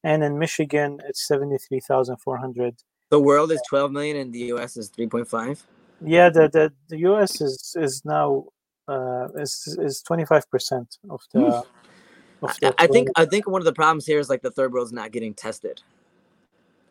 [0.04, 2.82] And in Michigan, it's 73,400.
[3.08, 5.62] The world is 12 million and the US is 3.5?
[6.04, 8.44] Yeah, the, the, the US is, is now
[8.86, 11.38] uh, is, is 25% of the.
[11.38, 11.64] Mm.
[12.42, 14.70] Of the I think I think one of the problems here is like the third
[14.74, 15.80] world is not getting tested.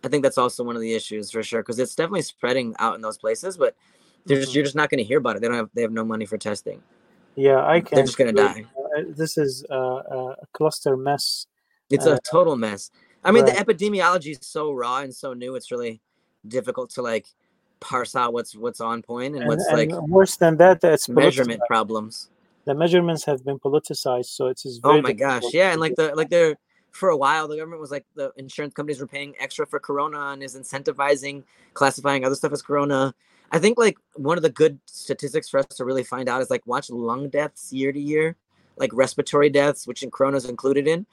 [0.06, 2.94] I think that's also one of the issues for sure because it's definitely spreading out
[2.94, 4.36] in those places, but mm-hmm.
[4.36, 5.42] just, you're just not going to hear about it.
[5.42, 6.84] They don't have they have no money for testing.
[7.36, 7.96] Yeah, I can.
[7.96, 8.66] They're just going to die.
[9.10, 11.48] This is uh, a cluster mess.
[11.90, 12.92] It's uh, a total mess.
[13.24, 13.56] I mean, right.
[13.56, 15.56] the epidemiology is so raw and so new.
[15.56, 16.02] It's really
[16.48, 17.26] difficult to like
[17.80, 20.82] parse out what's what's on point and what's and, like worse than that.
[20.82, 22.30] That's measurement problems.
[22.66, 24.66] The measurements have been politicized, so it's.
[24.84, 25.44] oh my gosh!
[25.52, 26.58] Yeah, and like the like they're
[26.96, 30.30] for a while, the government was like the insurance companies were paying extra for Corona
[30.30, 33.14] and is incentivizing classifying other stuff as Corona.
[33.52, 36.50] I think like one of the good statistics for us to really find out is
[36.50, 38.38] like watch lung deaths year to year,
[38.78, 41.06] like respiratory deaths, which in Corona is included in.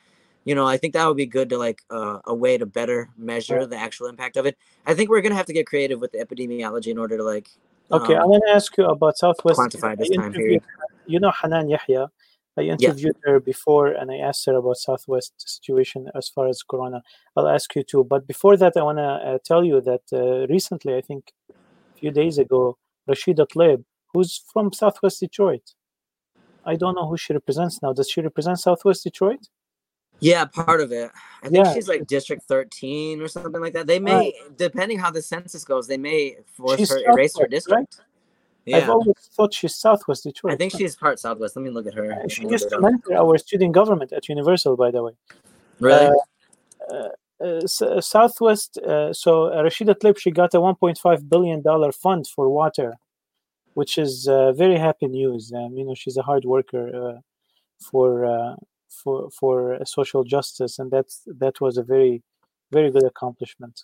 [0.45, 3.11] You know, I think that would be good to like uh, a way to better
[3.16, 4.57] measure the actual impact of it.
[4.87, 7.51] I think we're gonna have to get creative with the epidemiology in order to like.
[7.90, 9.59] Okay, um, I'm gonna ask you about Southwest.
[9.59, 10.62] Quantify this time period.
[11.07, 12.09] You know Hanan Yahya.
[12.59, 13.33] I interviewed yeah.
[13.33, 17.03] her before and I asked her about Southwest situation as far as Corona.
[17.37, 18.05] I'll ask you too.
[18.05, 21.99] But before that, I want to uh, tell you that uh, recently, I think a
[21.99, 22.77] few days ago,
[23.09, 25.73] Rashida Tlaib, who's from Southwest Detroit,
[26.65, 27.93] I don't know who she represents now.
[27.93, 29.49] Does she represent Southwest Detroit?
[30.21, 31.11] Yeah, part of it.
[31.43, 31.75] I think yeah.
[31.75, 33.88] she's like District 13 or something like that.
[33.88, 34.57] They may, right.
[34.57, 37.97] depending how the census goes, they may force she's her erase her district.
[37.99, 38.07] Right?
[38.64, 38.77] Yeah.
[38.77, 40.53] I've always thought she's Southwest Detroit.
[40.53, 41.57] I think she's part Southwest.
[41.57, 42.12] Let me look at her.
[42.12, 45.12] Uh, she used to mentor our student government at Universal, by the way.
[45.81, 46.16] Really?
[46.90, 47.09] Uh, uh,
[47.40, 48.79] uh Southwest.
[48.79, 52.98] Uh, so Rashida Tlaib, she got a 1.5 billion dollar fund for water,
[53.75, 55.53] which is very happy news.
[55.53, 57.20] Um, you know, she's a hard worker
[57.81, 58.57] for
[58.88, 62.22] for for social justice, and that's that was a very
[62.70, 63.83] very good accomplishment.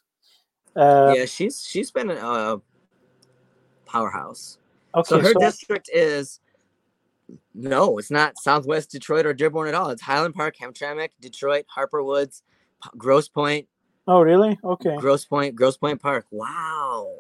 [0.77, 2.61] yeah, she's she's been a
[3.87, 4.59] powerhouse.
[4.95, 6.41] Okay, so her so district is
[7.55, 9.91] no, it's not Southwest Detroit or Dearborn at all.
[9.91, 12.43] It's Highland Park, Hamtramck, Detroit, Harper Woods,
[12.97, 13.67] Grosse Pointe.
[14.07, 14.59] Oh, really?
[14.65, 14.97] Okay.
[14.97, 16.25] Grosse Pointe, Grosse Pointe Park.
[16.31, 17.11] Wow.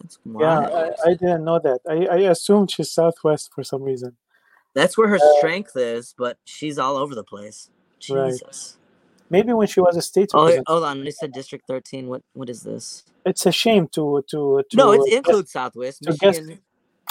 [0.00, 0.60] That's Yeah.
[0.60, 1.80] I, I didn't know that.
[1.88, 4.16] I, I assumed she's Southwest for some reason.
[4.74, 7.70] That's where her Uh, strength is, but she's all over the place.
[8.10, 8.40] Right.
[9.30, 10.64] Maybe when she was a state Oh, representative.
[10.68, 11.04] hold on.
[11.04, 12.06] They said District 13.
[12.08, 13.04] What what is this?
[13.24, 16.02] It's a shame to to to no, it guess- includes Southwest.
[16.04, 16.60] to guess- Michigan.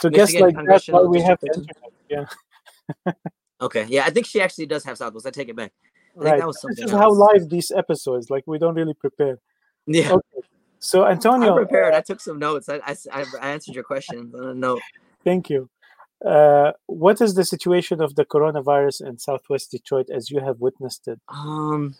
[0.01, 2.27] to guess like that Congressional while we have the District internet.
[3.05, 3.13] Yeah,
[3.61, 5.25] Okay, yeah, I think she actually does have Southwest.
[5.27, 5.71] I take it back.
[5.71, 6.39] I think right.
[6.39, 8.29] that was This something is how live these episodes.
[8.29, 9.39] Like we don't really prepare.
[9.87, 10.47] Yeah, Okay.
[10.79, 11.93] So Antonio, I'm prepared.
[11.93, 12.69] I took some notes.
[12.69, 14.81] I, I, I I answered your questions on a note.
[15.23, 15.69] Thank you.
[16.23, 21.07] Uh, what is the situation of the coronavirus in Southwest Detroit as you have witnessed
[21.07, 21.19] it?
[21.27, 21.95] Um,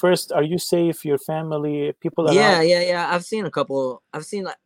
[0.00, 1.04] First, are you safe?
[1.04, 2.34] Your family, people around?
[2.34, 3.08] yeah, yeah, yeah.
[3.10, 4.00] I've seen a couple.
[4.14, 4.56] I've seen like,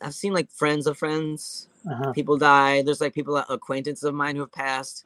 [0.00, 1.68] I've seen like friends of friends.
[1.86, 2.12] Uh-huh.
[2.12, 2.80] People die.
[2.80, 5.04] There's like people acquaintances of mine who have passed.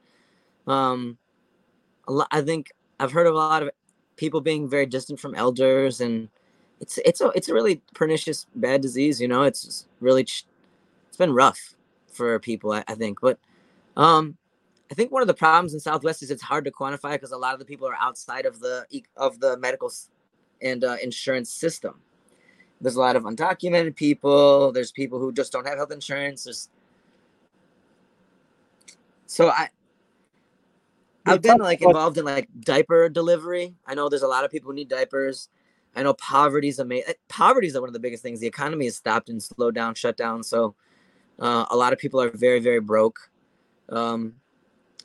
[0.68, 1.18] Um,
[2.06, 2.28] a lot.
[2.30, 2.70] I think
[3.00, 3.70] I've heard of a lot of
[4.14, 6.28] people being very distant from elders, and
[6.80, 9.20] it's it's a it's a really pernicious bad disease.
[9.20, 10.46] You know, it's really ch-
[11.08, 11.74] it's been rough
[12.12, 12.72] for people.
[12.72, 13.38] I, I think, but
[13.96, 14.36] um,
[14.90, 17.36] I think one of the problems in Southwest is it's hard to quantify because a
[17.36, 18.86] lot of the people are outside of the
[19.16, 19.90] of the medical
[20.62, 22.00] and uh, insurance system.
[22.80, 24.70] There's a lot of undocumented people.
[24.70, 26.44] There's people who just don't have health insurance.
[26.44, 26.68] There's
[29.26, 29.70] so I
[31.26, 33.74] I've been like involved in like diaper delivery.
[33.86, 35.48] I know there's a lot of people who need diapers.
[35.96, 37.14] I know poverty's amazing.
[37.28, 38.38] Poverty is one of the biggest things.
[38.38, 40.42] The economy has stopped and slowed down, shut down.
[40.42, 40.74] So
[41.40, 43.18] uh, a lot of people are very, very broke.
[43.88, 44.34] Um,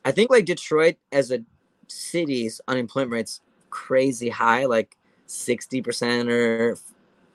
[0.04, 1.40] I think like Detroit as a
[1.88, 6.78] city's unemployment rate's crazy high, like sixty percent or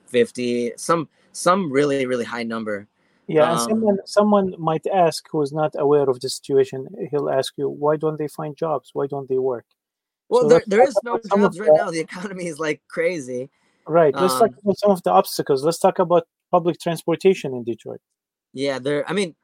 [0.05, 0.73] fifty.
[0.77, 2.87] Some some really really high number.
[3.27, 6.87] Yeah, and Um, someone someone might ask who is not aware of the situation.
[7.09, 8.91] He'll ask you, why don't they find jobs?
[8.93, 9.65] Why don't they work?
[10.29, 11.91] Well, So there, there talk is no about some of jobs right the- now.
[11.91, 13.49] The economy is like crazy.
[13.85, 14.13] Right.
[14.13, 15.63] Let's talk Um, about some of the obstacles.
[15.63, 18.01] Let's talk about public transportation in Detroit.
[18.53, 19.09] Yeah, there.
[19.09, 19.35] I mean,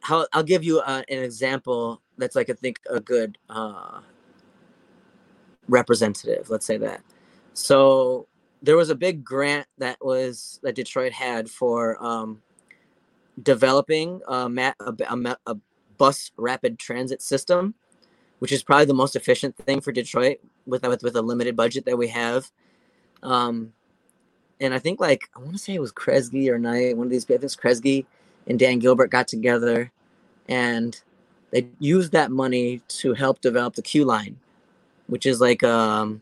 [0.00, 4.00] how I'll give you uh, an example that's like I think a good uh,
[5.68, 6.50] representative.
[6.50, 7.02] Let's say that.
[7.54, 8.28] So
[8.62, 12.40] there was a big grant that was that Detroit had for um,
[13.42, 14.34] developing a,
[14.80, 15.56] a, a, a
[15.98, 17.74] bus rapid transit system,
[18.42, 21.84] which is probably the most efficient thing for Detroit with with, with a limited budget
[21.84, 22.50] that we have.
[23.22, 23.72] Um,
[24.60, 27.12] and I think like I want to say it was Kresge or Knight, one of
[27.12, 27.24] these.
[27.26, 28.04] I think it's Kresge
[28.48, 29.92] and Dan Gilbert got together,
[30.48, 31.00] and
[31.52, 34.36] they used that money to help develop the Q line,
[35.06, 36.20] which is like um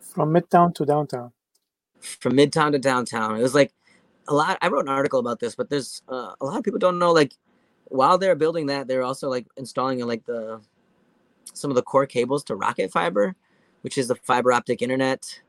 [0.00, 1.30] From Midtown to downtown.
[2.00, 3.38] from midtown to downtown.
[3.38, 3.72] It was like
[4.26, 4.58] a lot.
[4.60, 7.12] I wrote an article about this, but there's uh, a lot of people don't know.
[7.12, 7.34] Like
[7.84, 10.60] while they're building that, they're also like installing like the
[11.54, 13.34] some of the core cables to Rocket Fiber,
[13.82, 15.40] which is the fiber optic internet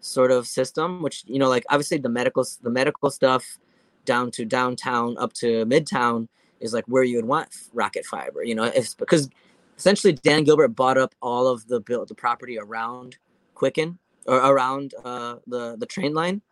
[0.00, 1.02] sort of system.
[1.02, 3.58] Which you know, like obviously the medical the medical stuff
[4.04, 6.28] down to downtown up to midtown
[6.60, 8.42] is like where you would want Rocket Fiber.
[8.42, 9.28] You know, it's because
[9.76, 13.16] essentially Dan Gilbert bought up all of the built the property around
[13.54, 16.42] Quicken or around uh, the the train line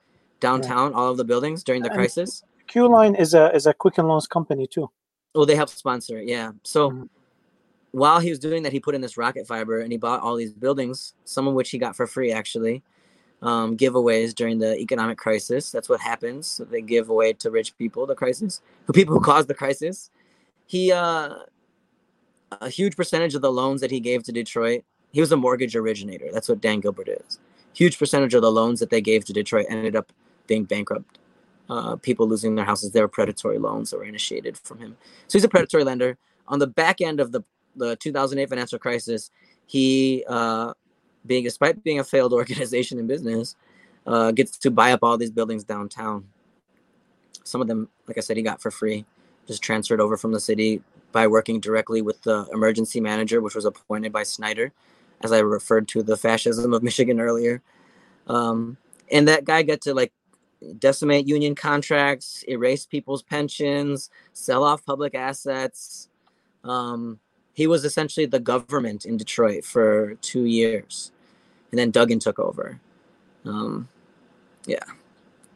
[0.40, 2.42] downtown, all of the buildings during the And- crisis.
[2.66, 4.90] Q Line is a is a Quicken Loans company too.
[5.37, 6.50] Well, they helped sponsor it, yeah.
[6.64, 7.09] So Mhm.
[7.96, 10.37] While he was doing that, he put in this rocket fiber and he bought all
[10.37, 12.82] these buildings, some of which he got for free actually.
[13.40, 15.70] Um, giveaways during the economic crisis.
[15.70, 16.61] That's what happens.
[16.70, 20.11] They give away to rich people the crisis, who people who caused the crisis.
[20.66, 21.37] He uh,
[22.61, 24.85] a huge percentage of the loans that he gave to Detroit.
[25.12, 26.28] He was a mortgage originator.
[26.30, 27.38] That's what Dan Gilbert is.
[27.72, 30.12] Huge percentage of the loans that they gave to Detroit ended up
[30.46, 31.18] being bankrupt.
[31.70, 32.92] Uh, people losing their houses.
[32.92, 34.96] They were predatory loans that were initiated from him.
[35.28, 36.18] So he's a predatory lender.
[36.48, 37.42] On the back end of the
[37.76, 39.30] the 2008 financial crisis,
[39.66, 40.72] he, uh,
[41.26, 43.56] being despite being a failed organization in business,
[44.06, 46.24] uh, gets to buy up all these buildings downtown.
[47.44, 49.04] Some of them, like I said, he got for free,
[49.46, 53.64] just transferred over from the city by working directly with the emergency manager, which was
[53.64, 54.72] appointed by Snyder,
[55.22, 57.62] as I referred to the fascism of Michigan earlier.
[58.26, 58.76] Um,
[59.10, 60.12] and that guy got to like
[60.78, 66.08] decimate union contracts, erase people's pensions, sell off public assets.
[66.64, 67.20] Um,
[67.56, 71.10] he was essentially the government in Detroit for two years,
[71.70, 72.78] and then Duggan took over.
[73.46, 73.88] Um,
[74.66, 74.84] yeah.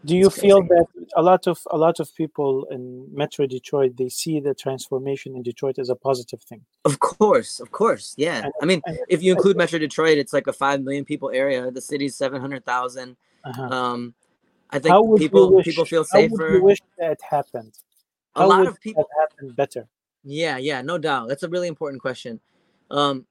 [0.07, 4.09] Do you feel that a lot of a lot of people in Metro Detroit they
[4.09, 6.63] see the transformation in Detroit as a positive thing?
[6.87, 8.45] of course, of course, yeah.
[8.45, 11.31] And- I mean, and- if you include Metro Detroit, it's like a five million people
[11.31, 11.71] area.
[11.71, 13.17] The city's seven hundred thousand.
[13.45, 13.63] Uh-huh.
[13.77, 14.15] Um,
[14.71, 16.31] I think How would you people wish, people feel safer.
[16.31, 17.75] how would you wish that happened?
[18.37, 19.87] a How lot would of people that happen better?
[20.25, 21.29] Yeah, yeah, no doubt.
[21.29, 22.41] That's a really important question.
[22.91, 23.27] Um,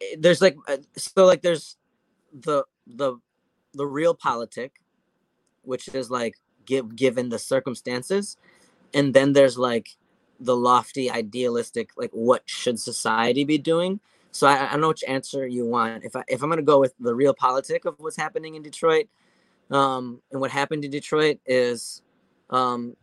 [0.00, 1.76] eh, there's like, uh, so like, there's
[2.32, 3.16] the the
[3.74, 4.70] the realpolitik,
[5.62, 8.36] which is like give given the circumstances,
[8.94, 9.90] and then there's like
[10.40, 14.00] the lofty idealistic like what should society be doing
[14.32, 16.80] so I, I don't know which answer you want if i if i'm to go
[16.80, 19.06] with the realpolitik of what's happening in detroit
[19.70, 22.02] um and what happened in detroit is
[22.50, 22.96] um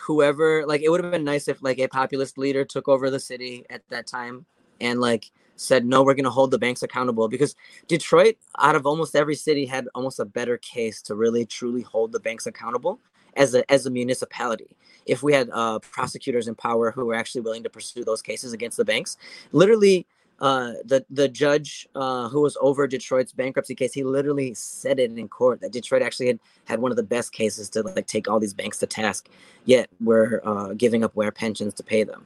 [0.00, 3.20] whoever like it would have been nice if like a populist leader took over the
[3.20, 4.44] city at that time
[4.80, 7.54] and like said no we're going to hold the banks accountable because
[7.86, 12.12] detroit out of almost every city had almost a better case to really truly hold
[12.12, 12.98] the banks accountable
[13.36, 14.76] as a as a municipality.
[15.06, 18.52] If we had uh, prosecutors in power who were actually willing to pursue those cases
[18.52, 19.16] against the banks
[19.52, 20.06] literally
[20.40, 25.10] uh, the the judge uh, who was over Detroit's bankruptcy case, he literally said it
[25.10, 28.28] in court that Detroit actually had had one of the best cases to like take
[28.28, 29.28] all these banks to task,
[29.66, 32.24] yet we're uh, giving up WARE pensions to pay them.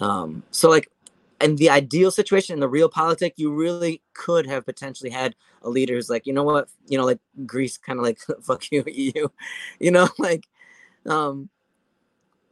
[0.00, 0.90] Um, so like,
[1.40, 5.94] in the ideal situation in the realpolitik, you really could have potentially had a leader
[5.94, 9.28] who's like, you know what, you know, like Greece, kind of like fuck you EU,
[9.78, 10.48] you know, like,
[11.06, 11.48] um,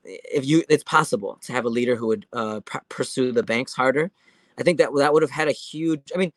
[0.05, 3.75] if you, it's possible to have a leader who would uh, pr- pursue the banks
[3.75, 4.13] harder
[4.59, 6.01] I think that that would have had a huge.
[6.14, 6.33] I mean,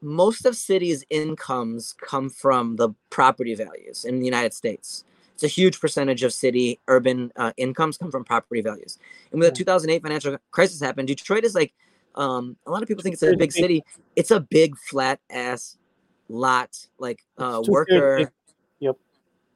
[0.00, 5.04] most of cities' incomes come from the property values in the United States.
[5.34, 8.98] It's a huge percentage of city urban uh, incomes come from property values.
[9.30, 11.72] And when the 2008 financial crisis happened, Detroit is like
[12.14, 13.82] um, a lot of people think it's a big city.
[14.16, 15.78] It's a big flat ass
[16.28, 18.30] lot, like uh, worker.
[18.80, 18.96] Yep.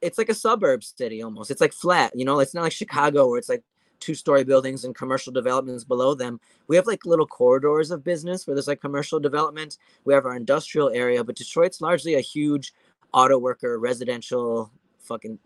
[0.00, 1.50] It's like a suburb city almost.
[1.50, 2.40] It's like flat, you know.
[2.40, 3.62] It's not like Chicago where it's like
[4.07, 6.38] two story buildings and commercial developments below them.
[6.69, 9.79] We have like little corridors of business where there's like commercial development.
[10.05, 12.73] We have our industrial area, but Detroit's largely a huge
[13.12, 15.40] auto worker residential fucking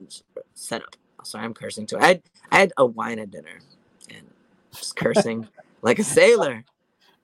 [0.52, 0.94] setup.
[1.24, 1.98] Sorry, I'm cursing too.
[1.98, 3.60] I had I had a wine at dinner
[4.10, 4.28] and
[4.74, 5.48] just cursing
[5.82, 6.62] like a sailor.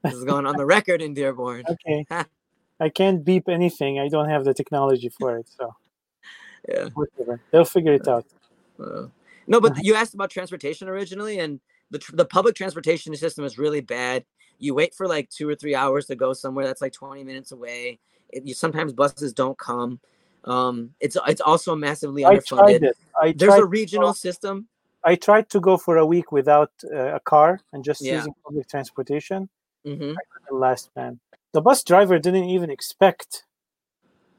[0.02, 1.64] This is going on the record in Dearborn.
[1.68, 2.06] Okay.
[2.80, 3.98] I can't beep anything.
[3.98, 5.74] I don't have the technology for it, so
[6.68, 7.40] yeah, whatever.
[7.50, 8.24] They'll figure it out.
[8.82, 9.06] Uh,
[9.46, 13.80] no, but you asked about transportation originally, and the the public transportation system is really
[13.80, 14.24] bad.
[14.58, 17.52] You wait for like two or three hours to go somewhere that's like 20 minutes
[17.52, 17.98] away.
[18.30, 20.00] It, you sometimes buses don't come.
[20.44, 22.46] Um, it's it's also massively underfunded.
[22.48, 22.96] Tried it.
[23.20, 24.68] I There's a regional system.
[25.04, 28.16] I tried to go for a week without uh, a car and just yeah.
[28.16, 29.48] using public transportation.
[29.86, 30.14] Mm-hmm.
[30.50, 31.20] last man.
[31.52, 33.44] The bus driver didn't even expect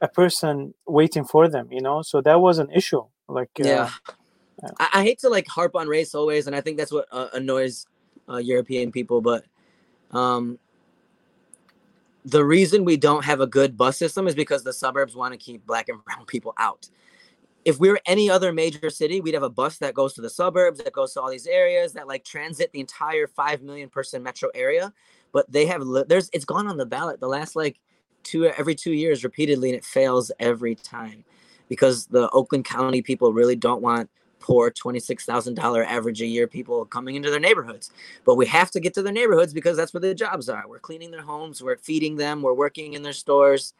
[0.01, 1.69] a person waiting for them.
[1.71, 3.05] You know, so that was an issue.
[3.29, 3.89] Like uh, yeah
[4.79, 7.27] I, I, hate to like harp on race always, and I think that's what uh,
[7.33, 7.85] annoys
[8.29, 9.21] uh, European people.
[9.21, 9.45] But
[10.11, 10.57] um,
[12.25, 15.37] the reason we don't have a good bus system is because the suburbs want to
[15.37, 16.89] keep black and brown people out.
[17.65, 20.29] If we were any other major city, we'd have a bus that goes to the
[20.29, 24.23] suburbs, that goes to all these areas, that like transit the entire five million person
[24.23, 24.93] metro area.
[25.33, 27.79] But they have there's it's gone on the ballot the last like
[28.23, 31.25] two every two years repeatedly, and it fails every time
[31.67, 37.15] because the Oakland County people really don't want poor $26,000 average a year people coming
[37.15, 37.91] into their neighborhoods.
[38.25, 40.65] But we have to get to their neighborhoods because that's where the jobs are.
[40.67, 43.73] We're cleaning their homes, we're feeding them, we're working in their stores.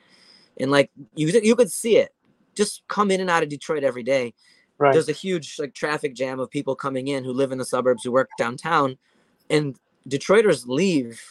[0.59, 2.13] And like you you could see it.
[2.55, 4.33] Just come in and out of Detroit every day.
[4.79, 4.93] Right.
[4.93, 8.03] There's a huge like traffic jam of people coming in who live in the suburbs
[8.03, 8.97] who work downtown
[9.49, 11.21] and Detroiters leave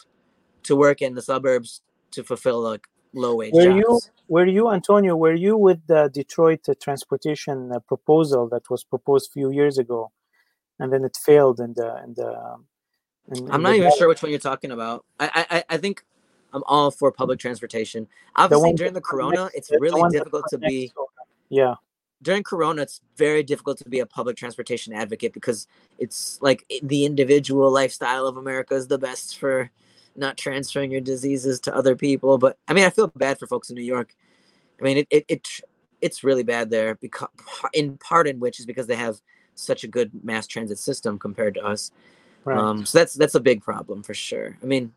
[0.63, 2.87] to work in the suburbs to fulfill like
[3.17, 3.77] low wage were jobs.
[3.77, 8.83] you were you antonio were you with the detroit uh, transportation uh, proposal that was
[8.83, 10.11] proposed a few years ago?
[10.79, 12.55] And then it failed in the in the
[13.33, 15.05] in, i'm not even sure which one you're talking about.
[15.19, 16.03] I i i think
[16.53, 18.07] i'm all for public transportation.
[18.35, 20.93] Obviously during the corona next, it's really difficult to be
[21.49, 21.75] yeah.
[22.21, 27.05] during corona it's very difficult to be a public transportation advocate because it's like the
[27.05, 29.71] individual lifestyle of america is the best for
[30.17, 32.37] not transferring your diseases to other people.
[32.37, 34.15] But I mean, I feel bad for folks in New York.
[34.79, 35.47] I mean, it, it, it
[36.01, 37.29] it's really bad there because
[37.73, 39.19] in part in which is because they have
[39.55, 41.91] such a good mass transit system compared to us.
[42.45, 42.57] Right.
[42.57, 44.57] Um, so that's that's a big problem for sure.
[44.61, 44.93] I mean,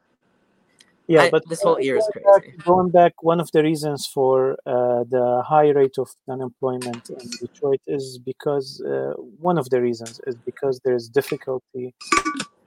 [1.11, 2.25] yeah, I, but this whole year is crazy.
[2.25, 7.31] Back, going back, one of the reasons for uh, the high rate of unemployment in
[7.41, 11.95] Detroit is because uh, one of the reasons is because there's difficulty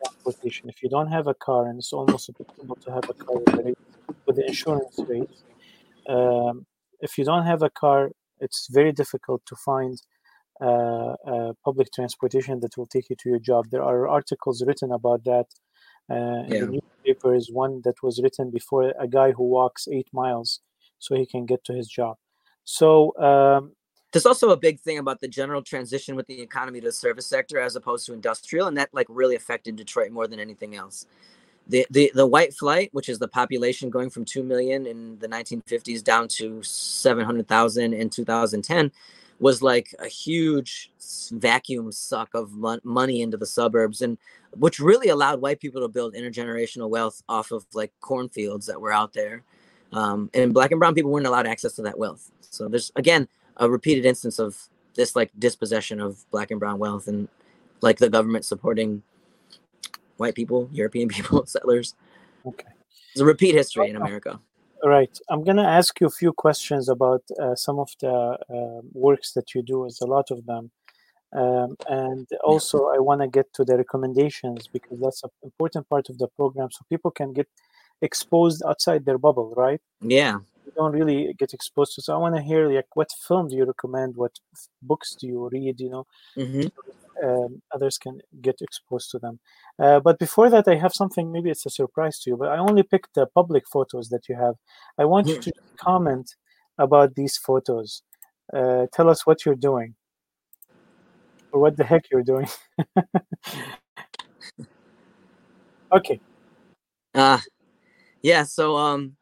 [0.03, 0.69] transportation.
[0.69, 3.45] If you don't have a car, and it's almost impossible to have a car with
[3.45, 3.75] the,
[4.25, 5.29] with the insurance rate,
[6.07, 6.65] um,
[6.99, 10.01] if you don't have a car, it's very difficult to find
[10.61, 13.65] uh, uh, public transportation that will take you to your job.
[13.69, 15.47] There are articles written about that
[16.09, 16.59] uh, in yeah.
[16.65, 17.49] the newspapers.
[17.51, 20.59] One that was written before a guy who walks eight miles
[20.99, 22.17] so he can get to his job.
[22.63, 23.73] So um,
[24.13, 27.27] there's also a big thing about the general transition with the economy to the service
[27.27, 31.05] sector as opposed to industrial, and that like really affected Detroit more than anything else.
[31.67, 35.27] the, the the white flight, which is the population going from two million in the
[35.27, 38.91] 1950s down to 700,000 in 2010,
[39.39, 40.91] was like a huge
[41.33, 44.17] vacuum suck of mon- money into the suburbs, and
[44.57, 48.93] which really allowed white people to build intergenerational wealth off of like cornfields that were
[48.93, 49.43] out there.
[49.93, 52.31] Um, and black and brown people weren't allowed access to that wealth.
[52.41, 57.07] So there's again a repeated instance of this like dispossession of black and brown wealth
[57.07, 57.27] and
[57.81, 59.03] like the government supporting
[60.17, 61.95] white people, European people, settlers.
[62.45, 62.67] Okay.
[63.11, 64.39] It's a repeat history in America.
[64.83, 65.17] Right.
[65.29, 69.31] I'm going to ask you a few questions about uh, some of the uh, works
[69.33, 69.85] that you do.
[69.85, 70.71] as a lot of them.
[71.31, 76.09] Um, and also, I want to get to the recommendations because that's an important part
[76.09, 77.47] of the program so people can get
[78.01, 79.81] exposed outside their bubble, right?
[80.01, 80.39] Yeah.
[80.65, 82.01] You don't really get exposed to.
[82.01, 84.15] So I want to hear like what film do you recommend?
[84.15, 84.31] What
[84.81, 85.79] books do you read?
[85.79, 86.67] You know, hmm
[87.23, 89.39] um, others can get exposed to them.
[89.79, 91.31] Uh, but before that, I have something.
[91.31, 94.35] Maybe it's a surprise to you, but I only picked the public photos that you
[94.35, 94.55] have.
[94.97, 96.35] I want you to comment
[96.77, 98.01] about these photos.
[98.53, 99.95] Uh, tell us what you're doing,
[101.51, 102.47] or what the heck you're doing.
[105.91, 106.19] okay.
[107.13, 107.39] Uh,
[108.21, 108.43] yeah.
[108.43, 109.15] So um,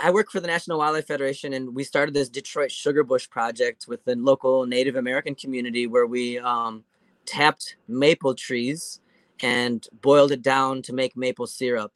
[0.00, 3.86] I work for the National Wildlife Federation, and we started this Detroit Sugar Bush project
[3.88, 6.84] with the local Native American community, where we um,
[7.26, 9.00] tapped maple trees
[9.40, 11.92] and boiled it down to make maple syrup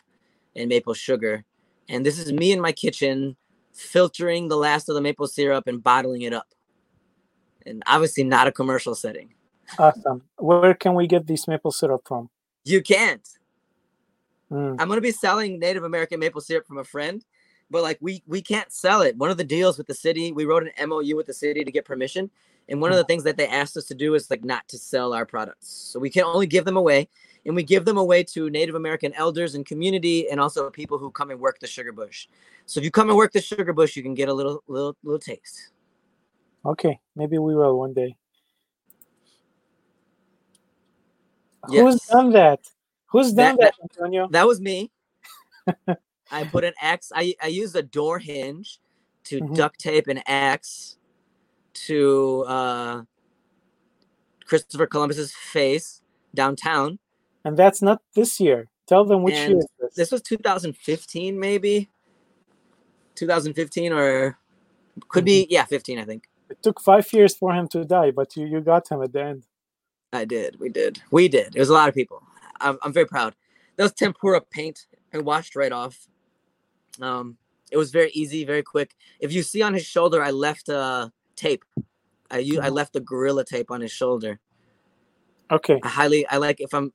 [0.57, 1.45] and maple sugar.
[1.89, 3.37] And this is me in my kitchen
[3.73, 6.49] filtering the last of the maple syrup and bottling it up.
[7.65, 9.35] And obviously, not a commercial setting.
[9.79, 10.23] Awesome.
[10.37, 12.29] Where can we get this maple syrup from?
[12.65, 13.27] You can't.
[14.51, 17.25] Mm, I'm gonna be selling Native American maple syrup from a friend,
[17.73, 19.17] but like we we can't sell it.
[19.17, 21.73] One of the deals with the city, we wrote an MOU with the city to
[21.73, 22.31] get permission,
[22.69, 23.09] and one of the mm-hmm.
[23.09, 25.69] things that they asked us to do is like not to sell our products.
[25.69, 27.09] So we can only give them away,
[27.47, 31.11] and we give them away to Native American elders and community, and also people who
[31.11, 32.29] come and work the sugar bush.
[32.67, 34.97] So if you come and work the sugar bush, you can get a little little
[35.03, 35.71] little taste.
[36.65, 37.01] okay.
[37.17, 38.17] Maybe we will one day.
[41.69, 42.61] Who's done that?
[43.07, 44.29] Who's done That- that, Antonio?
[44.31, 44.91] That was me.
[46.33, 47.13] I put an X.
[47.15, 48.81] I I used a door hinge
[49.25, 49.55] to Mhm.
[49.57, 50.97] duct tape an X
[51.89, 53.03] to uh,
[54.47, 56.03] Christopher Columbus's face
[56.35, 56.99] downtown.
[57.45, 58.69] And that's not this year.
[58.87, 59.95] Tell them which And year is this.
[59.95, 61.89] This was 2015, maybe
[63.15, 64.39] 2015, or
[65.09, 65.99] could be yeah, 15.
[65.99, 69.03] I think It took five years for him to die, but you, you got him
[69.03, 69.47] at the end.
[70.13, 70.61] I did.
[70.61, 71.03] We did.
[71.11, 71.57] We did.
[71.57, 72.23] It was a lot of people.
[72.61, 73.35] I'm I'm very proud.
[73.77, 74.87] That was tempera paint.
[75.15, 76.07] I washed right off.
[77.01, 77.37] Um,
[77.71, 78.95] it was very easy, very quick.
[79.21, 81.65] If you see on his shoulder, I left uh tape.
[82.31, 82.75] I u- I Mhm.
[82.75, 84.39] left the gorilla tape on his shoulder.
[85.51, 85.81] Okay.
[85.83, 86.93] I highly I like if I'm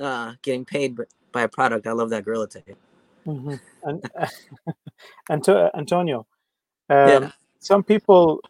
[0.00, 0.96] uh getting paid
[1.32, 1.86] by a product.
[1.86, 2.76] I love that gorilla tape.
[3.24, 4.02] hmm And
[5.30, 6.26] Anto- Antonio,
[6.88, 7.32] um, Yeah.
[7.58, 8.40] some people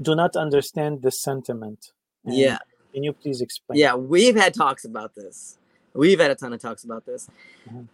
[0.00, 1.92] do not understand this sentiment.
[2.24, 2.58] And Yeah,
[2.92, 3.78] Can you please explain?
[3.78, 3.94] yeah.
[3.94, 5.58] We've had talks about this.
[5.94, 7.28] We've had a ton of talks about this.
[7.68, 7.88] Mhm.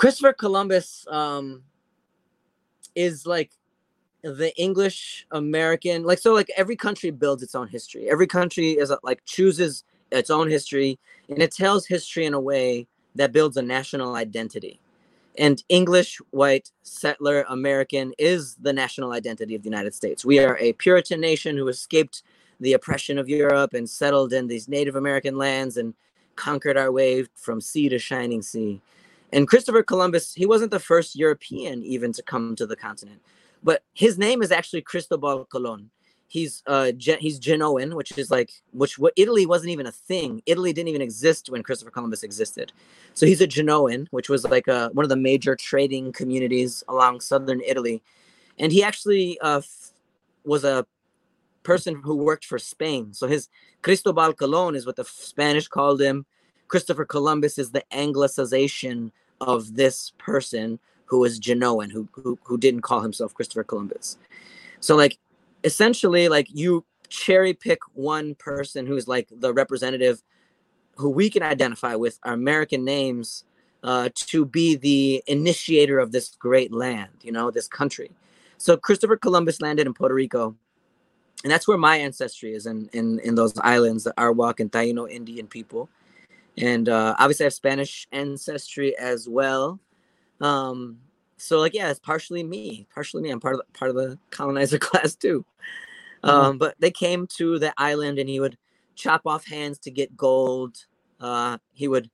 [0.00, 1.62] Christopher Columbus um
[2.94, 3.50] is like
[4.22, 8.08] the English American like so like every country builds its own history.
[8.10, 10.98] Every country is like chooses its own history
[11.28, 14.80] and it tells history in a way that builds a national identity.
[15.36, 20.24] And English white settler American is the national identity of the United States.
[20.24, 22.22] We are a Puritan nation who escaped
[22.58, 25.92] the oppression of Europe and settled in these Native American lands and
[26.36, 28.80] conquered our way from sea to shining sea.
[29.32, 33.20] And Christopher Columbus, he wasn't the first European even to come to the continent,
[33.62, 35.90] but his name is actually Cristobal Colon.
[36.28, 40.42] He's uh Ge- he's Genoan, which is like which what Italy wasn't even a thing.
[40.46, 42.72] Italy didn't even exist when Christopher Columbus existed.
[43.14, 47.20] So he's a Genoan, which was like a, one of the major trading communities along
[47.20, 48.02] southern Italy,
[48.58, 49.92] and he actually uh, f-
[50.44, 50.86] was a
[51.62, 53.12] person who worked for Spain.
[53.12, 53.48] So his
[53.82, 56.26] Cristobal Colon is what the Spanish called him.
[56.68, 59.10] Christopher Columbus is the anglicization
[59.40, 64.16] of this person who is Genoan, who, who who didn't call himself Christopher Columbus.
[64.80, 65.18] So like
[65.64, 70.22] essentially like you cherry pick one person who's like the representative
[70.96, 73.44] who we can identify with our American names
[73.82, 78.10] uh, to be the initiator of this great land, you know, this country.
[78.58, 80.54] So Christopher Columbus landed in Puerto Rico,
[81.42, 85.10] and that's where my ancestry is in in, in those islands, the Arawak and Taino
[85.10, 85.88] Indian people.
[86.58, 89.80] And uh, obviously, I have Spanish ancestry as well.
[90.40, 90.98] Um,
[91.36, 93.30] so like, yeah, it's partially me, partially me.
[93.30, 95.44] I'm part of the, part of the colonizer class too.
[96.22, 98.58] Um, but they came to the island, and he would
[98.94, 100.76] chop off hands to get gold.
[101.18, 102.10] Uh, he would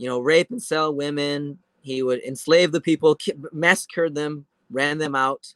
[0.00, 1.58] you know, rape and sell women.
[1.82, 3.18] He would enslave the people,
[3.52, 5.52] massacred them, ran them out,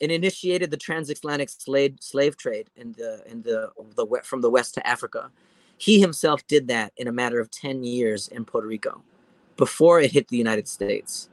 [0.00, 4.72] and initiated the transatlantic slave slave trade in the in the the from the west
[4.74, 5.30] to Africa.
[5.82, 9.02] He himself did that in a matter of ten years in Puerto Rico,
[9.56, 11.28] before it hit the United States.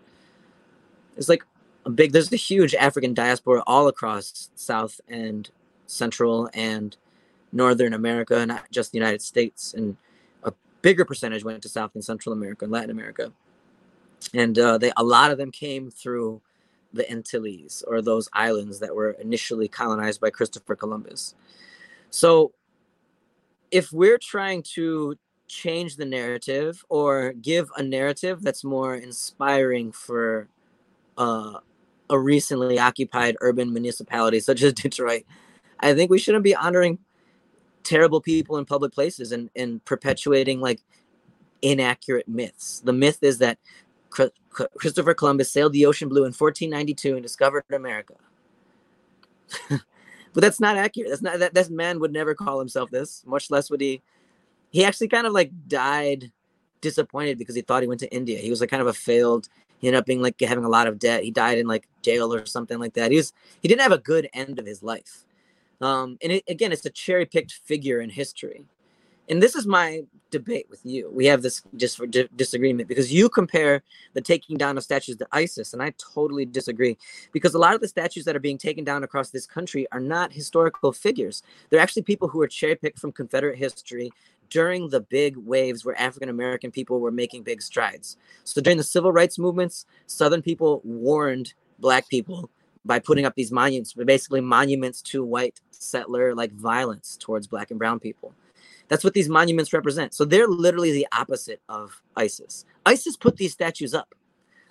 [1.15, 1.43] It's like
[1.85, 2.13] a big.
[2.13, 5.47] There's a huge African diaspora all across South and
[5.85, 6.97] Central and
[7.51, 9.95] Northern America, not just the United States, and
[10.43, 13.31] a bigger percentage went to South and Central America and Latin America.
[14.33, 16.41] And uh, they a lot of them came through
[16.91, 21.35] the Antilles or those islands that were initially colonized by Christopher Columbus.
[22.09, 22.51] So,
[23.71, 25.15] if we're trying to
[25.47, 30.47] change the narrative or give a narrative that's more inspiring for
[31.17, 31.59] uh,
[32.09, 35.23] a recently occupied urban municipality such as Detroit,
[35.79, 36.99] I think we shouldn't be honoring
[37.83, 40.81] terrible people in public places and, and perpetuating like
[41.61, 42.81] inaccurate myths.
[42.81, 43.57] The myth is that
[44.09, 48.15] Christopher Columbus sailed the ocean blue in 1492 and discovered America.
[50.33, 51.09] but that's not accurate.
[51.09, 54.01] That's not that this man would never call himself this, much less would he.
[54.71, 56.31] He actually kind of like died
[56.81, 58.39] disappointed because he thought he went to India.
[58.39, 59.49] He was like kind of a failed.
[59.79, 61.23] He ended up being like having a lot of debt.
[61.23, 63.11] He died in like jail or something like that.
[63.11, 65.25] He was he didn't have a good end of his life.
[65.81, 68.65] Um, and it, again, it's a cherry picked figure in history
[69.29, 70.01] and this is my
[70.31, 71.09] debate with you.
[71.11, 75.81] We have this disagreement because you compare the taking down of statues to ISIS, and
[75.81, 76.97] I totally disagree
[77.31, 79.99] because a lot of the statues that are being taken down across this country are
[79.99, 81.43] not historical figures.
[81.69, 84.11] They're actually people who are cherry picked from Confederate history
[84.49, 88.17] during the big waves where African American people were making big strides.
[88.43, 92.49] So during the civil rights movements, Southern people warned Black people
[92.85, 97.77] by putting up these monuments, basically monuments to white settler like violence towards Black and
[97.77, 98.33] Brown people.
[98.89, 100.13] That's what these monuments represent.
[100.13, 102.65] So they're literally the opposite of ISIS.
[102.85, 104.13] ISIS put these statues up.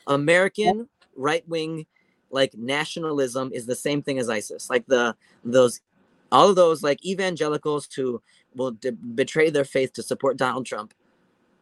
[0.06, 1.86] American right wing
[2.30, 4.68] like nationalism is the same thing as ISIS.
[4.68, 5.80] Like the those
[6.30, 8.20] all of those like evangelicals who
[8.54, 10.92] will de- betray their faith to support Donald Trump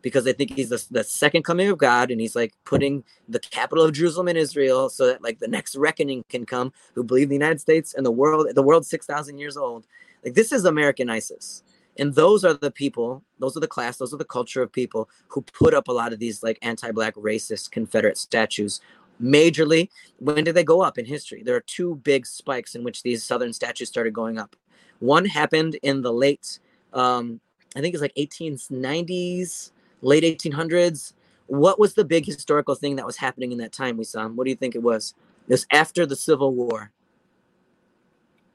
[0.02, 3.38] because they think he's the, the second coming of God and he's like putting the
[3.38, 7.28] capital of Jerusalem in Israel so that like the next reckoning can come who believe
[7.28, 9.86] the United States and the world the world's 6000 years old.
[10.24, 11.62] Like this is American ISIS.
[11.98, 15.08] And those are the people, those are the class, those are the culture of people
[15.28, 18.80] who put up a lot of these like anti-black racist Confederate statues.
[19.22, 19.88] Majorly,
[20.18, 21.42] when did they go up in history?
[21.42, 24.56] There are two big spikes in which these Southern statues started going up.
[24.98, 26.58] One happened in the late,
[26.92, 27.40] um,
[27.74, 29.70] I think it's like 1890s,
[30.02, 31.14] late 1800s.
[31.46, 34.34] What was the big historical thing that was happening in that time, Wissam?
[34.34, 35.14] What do you think it was?
[35.48, 36.90] It was after the Civil War.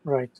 [0.03, 0.31] Right.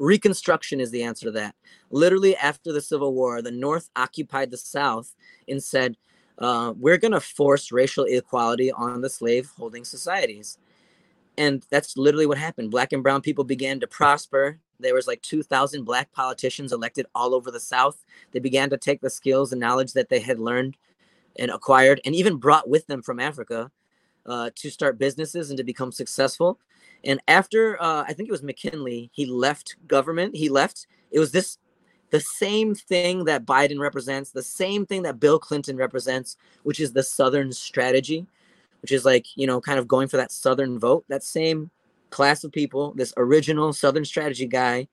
[0.00, 1.54] Reconstruction is the answer to that.
[1.90, 5.14] Literally, after the Civil War, the North occupied the South
[5.46, 5.98] and said,
[6.38, 10.56] uh, We're going to force racial equality on the slave holding societies.
[11.36, 12.70] And that's literally what happened.
[12.70, 14.58] Black and brown people began to prosper.
[14.78, 18.02] There was like 2,000 black politicians elected all over the South.
[18.32, 20.78] They began to take the skills and knowledge that they had learned
[21.38, 23.70] and acquired and even brought with them from Africa
[24.24, 26.58] uh, to start businesses and to become successful.
[27.04, 30.36] And after uh, I think it was McKinley, he left government.
[30.36, 30.86] He left.
[31.10, 31.58] It was this
[32.10, 36.92] the same thing that Biden represents, the same thing that Bill Clinton represents, which is
[36.92, 38.26] the Southern strategy,
[38.82, 41.04] which is like, you know, kind of going for that Southern vote.
[41.08, 41.70] That same
[42.10, 44.88] class of people, this original Southern strategy guy,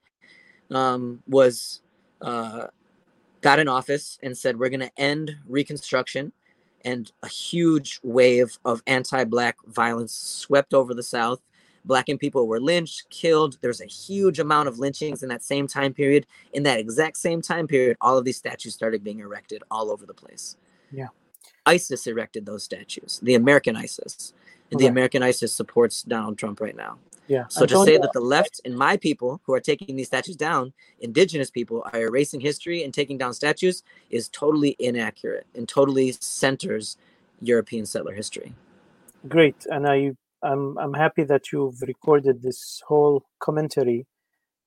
[0.70, 1.82] um, was
[2.22, 2.68] uh,
[3.40, 6.32] got in office and said, we're going to end Reconstruction.
[6.84, 11.40] And a huge wave of anti Black violence swept over the South
[11.84, 13.58] Blackened people were lynched, killed.
[13.60, 16.26] There's a huge amount of lynchings in that same time period.
[16.52, 20.06] In that exact same time period, all of these statues started being erected all over
[20.06, 20.56] the place.
[20.90, 21.08] Yeah.
[21.66, 24.32] ISIS erected those statues, the American ISIS.
[24.70, 24.84] And okay.
[24.84, 26.98] the American ISIS supports Donald Trump right now.
[27.26, 27.44] Yeah.
[27.48, 30.72] So to say that the left and my people who are taking these statues down,
[31.00, 36.96] indigenous people are erasing history and taking down statues is totally inaccurate and totally centers
[37.42, 38.54] European settler history.
[39.28, 39.66] Great.
[39.66, 44.06] And I I'm I'm happy that you've recorded this whole commentary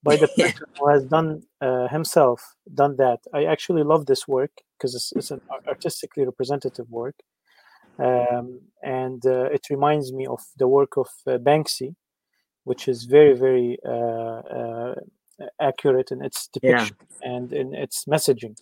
[0.04, 3.20] by the person who has done uh, himself done that.
[3.34, 7.16] I actually love this work because it's, it's, an artistically representative work,
[8.00, 11.96] um, and uh, it reminds me of the work of uh, Banksy,
[12.64, 14.96] which is very very uh, uh,
[15.60, 17.32] accurate in its depiction yeah.
[17.32, 18.58] and in its messaging.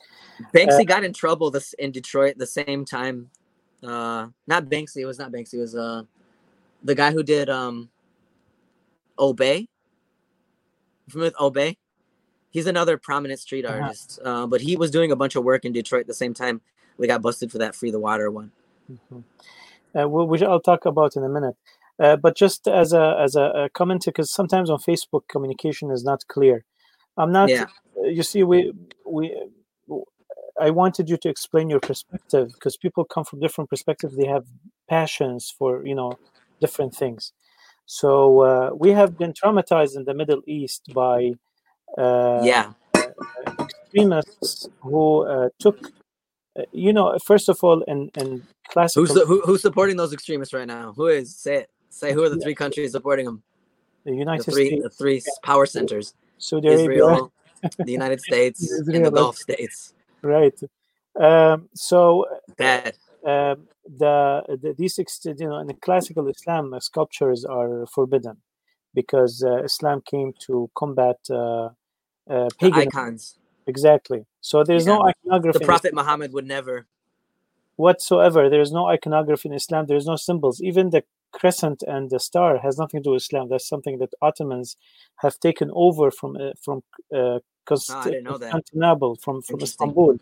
[0.53, 3.29] Banksy uh, got in trouble this in Detroit at the same time.
[3.81, 4.97] not Banksy.
[4.97, 5.55] It was not Banksy.
[5.55, 6.05] It was
[6.83, 7.89] the guy who did um
[9.17, 9.67] Obey.
[11.09, 11.77] From with Obey?
[12.49, 13.79] He's another prominent street uh-huh.
[13.79, 16.33] artist, uh, but he was doing a bunch of work in Detroit at the same
[16.33, 16.61] time.
[16.97, 18.51] we got busted for that free the water one.
[18.91, 19.23] Mhm.
[19.95, 21.55] Uh, which I'll talk about in a minute.
[21.97, 26.03] Uh, but just as a as a, a comment, because sometimes on Facebook communication is
[26.03, 26.65] not clear.
[27.17, 27.49] I'm not.
[27.49, 27.65] Yeah.
[28.03, 28.73] You see, we
[29.05, 29.25] we.
[30.59, 34.15] I wanted you to explain your perspective because people come from different perspectives.
[34.15, 34.45] They have
[34.89, 36.19] passions for you know
[36.59, 37.33] different things.
[37.85, 41.33] So uh, we have been traumatized in the Middle East by
[41.97, 42.73] uh, yeah.
[43.59, 45.91] extremists who uh, took,
[46.57, 50.13] uh, you know, first of all, in in classical Who's the, who, who's supporting those
[50.13, 50.93] extremists right now?
[50.93, 51.35] Who is?
[51.35, 51.69] Say it.
[51.89, 53.41] Say who are the three countries supporting them?
[54.05, 57.31] the The United three States, the three power centers: Saudi Israel,
[57.77, 59.93] the United States, and the Gulf states.
[60.21, 60.57] right?
[61.19, 62.25] Um, so
[62.57, 62.95] Bad.
[63.25, 68.37] Um, the, the these you know in the classical Islam uh, sculptures are forbidden
[68.93, 71.69] because uh, Islam came to combat uh,
[72.29, 73.37] uh, The icons.
[73.67, 74.25] Exactly.
[74.41, 76.87] So there's no iconography The Prophet Muhammad would never.
[77.75, 78.49] whatsoever.
[78.49, 79.85] There's no iconography in Islam.
[79.85, 80.61] There's no symbols.
[80.61, 83.49] Even the crescent and the star has nothing to do with Islam.
[83.49, 84.75] That's something that Ottomans
[85.17, 86.83] have taken over from uh, from
[87.15, 87.39] uh,
[87.69, 88.51] Const- I didn't know that.
[88.51, 90.17] Constantinople, from from Istanbul.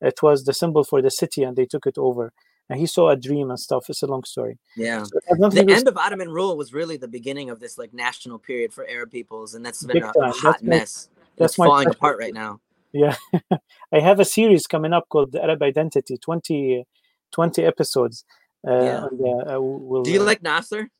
[0.00, 2.32] It was the symbol for the city, and they took it over.
[2.70, 3.86] And he saw a dream and stuff.
[3.88, 4.58] It's a long story.
[4.76, 5.02] Yeah.
[5.02, 7.08] So it has nothing The to do with end of Ottoman rule was really the
[7.08, 10.14] beginning of this like national period for Arab peoples, and that's been Big a, time.
[10.16, 11.08] a That's hot my- mess.
[11.38, 11.96] that's It's my falling passion.
[11.98, 12.60] apart right now.
[12.92, 13.16] Yeah,
[13.92, 16.84] I have a series coming up called the Arab Identity, 20,
[17.32, 18.24] 20 episodes.
[18.66, 19.06] Uh, Yeah.
[19.06, 20.90] and, uh, uh, we'll, Do you uh, like Nasser?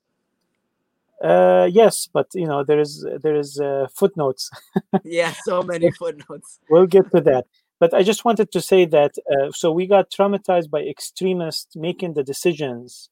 [1.23, 4.51] Uh, yes, but you know there is there is uh, footnotes.
[5.05, 6.61] yeah, so many footnotes.
[6.71, 7.45] we'll get to that.
[7.81, 12.15] But I just wanted to say that uh, so we got traumatized by extremists making
[12.15, 13.09] the decisions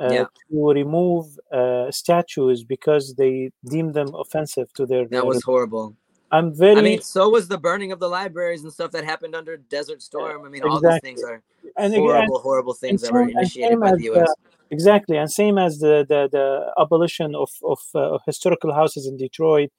[0.00, 0.26] uh, Yeah.
[0.50, 5.06] to remove uh, statues because they deemed them offensive to their.
[5.08, 5.96] That was horrible.
[6.30, 6.78] I'm very.
[6.78, 10.02] I mean, so was the burning of the libraries and stuff that happened under Desert
[10.02, 10.44] Storm.
[10.44, 11.42] I mean, all these things are
[11.76, 14.28] and again, horrible, horrible things that were initiated by the U.S.
[14.70, 19.70] Exactly, and same as the the, the abolition of of uh, historical houses in Detroit,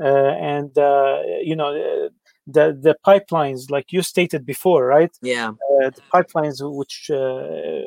[0.00, 2.08] uh, and uh, you know uh,
[2.46, 5.10] the the pipelines, like you stated before, right?
[5.20, 7.84] Yeah, Uh, the pipelines which uh,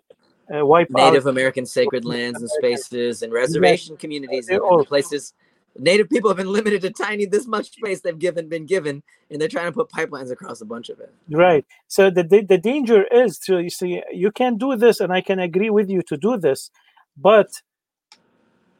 [0.53, 1.29] uh, wipe Native out.
[1.29, 5.33] American sacred lands and spaces and reservation communities They're and, all- and places.
[5.77, 9.39] Native people have been limited to tiny this much space they've given been given, and
[9.39, 11.13] they're trying to put pipelines across a bunch of it.
[11.29, 11.65] Right.
[11.87, 15.21] So the, the the danger is to you see you can do this, and I
[15.21, 16.71] can agree with you to do this,
[17.15, 17.49] but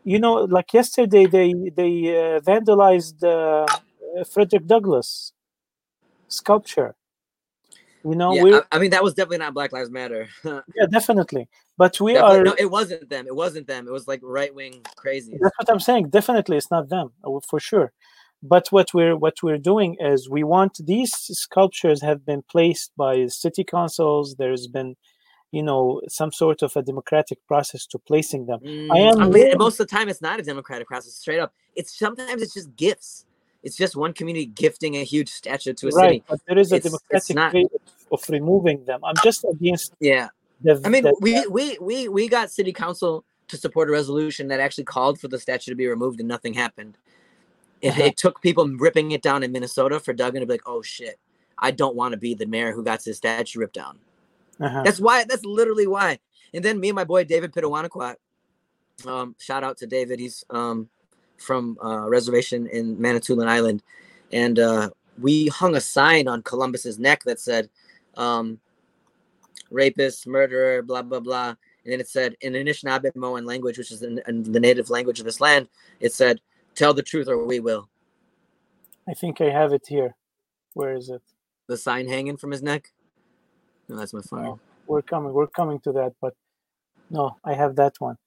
[0.04, 3.68] you know, like yesterday they they uh, vandalized uh,
[4.26, 5.32] Frederick Douglass
[6.30, 6.96] sculpture.
[8.06, 10.30] You know, yeah, I, I mean that was definitely not Black Lives Matter.
[10.46, 12.44] yeah, definitely, but we Definitely- are.
[12.46, 13.28] no, it wasn't them.
[13.28, 13.88] It wasn't them.
[13.88, 15.38] It was like right wing crazy.
[15.42, 16.10] That's what I'm saying.
[16.10, 17.92] Definitely, it's not them uh, for sure.
[18.42, 23.28] But what we're what we're doing is we want these sculptures have been placed by
[23.28, 24.36] city councils.
[24.40, 24.96] There's been,
[25.52, 28.62] you know, some sort of a democratic process to placing them.
[28.62, 31.16] Mm, I am I mean, most of the time it's not a democratic process.
[31.16, 33.26] Straight up, it's sometimes it's just gifts.
[33.64, 36.24] It's just one community gifting a huge statue to a right, city.
[36.30, 37.66] but there is a It's- it's democratic not- way
[38.12, 39.02] of, removing them.
[39.04, 40.30] I'm just against Yeah,
[40.62, 40.82] the.
[40.86, 44.60] I mean, the- we we we we got city council to support a resolution that
[44.60, 46.98] actually called for the statue to be removed, and nothing happened.
[47.82, 48.04] It, Uh-huh.
[48.04, 51.20] it took people ripping it down in Minnesota for Duggan to be like, "Oh shit,
[51.58, 54.00] I don't want to be the mayor who got his statue ripped down."
[54.62, 54.84] uh-huh.
[54.84, 55.24] That's why.
[55.26, 56.20] That's literally why.
[56.54, 58.16] And then me and my boy David Pitawanakwat.
[59.06, 60.20] Um, shout out to David.
[60.20, 60.90] He's um
[61.40, 63.84] from uh, reservation in Manitoulin Island,
[64.32, 67.70] and uh, we hung a sign on Columbus's neck that said,
[68.16, 68.60] um,
[69.72, 74.22] "Rapist, murderer, blah blah blah." And then it said in Anishinaabemowin language, which is in,
[74.28, 75.68] in the native language of this land,
[76.00, 76.42] it said,
[76.76, 77.90] "Tell the truth or we will."
[79.08, 80.16] I think I have it here.
[80.74, 81.22] Where is it?
[81.68, 82.92] The sign hanging from his neck.
[83.88, 84.46] No, that's my phone.
[84.46, 84.60] Oh.
[84.88, 85.34] We're coming.
[85.34, 86.34] We're coming to that, but
[87.12, 88.18] no, I have that one.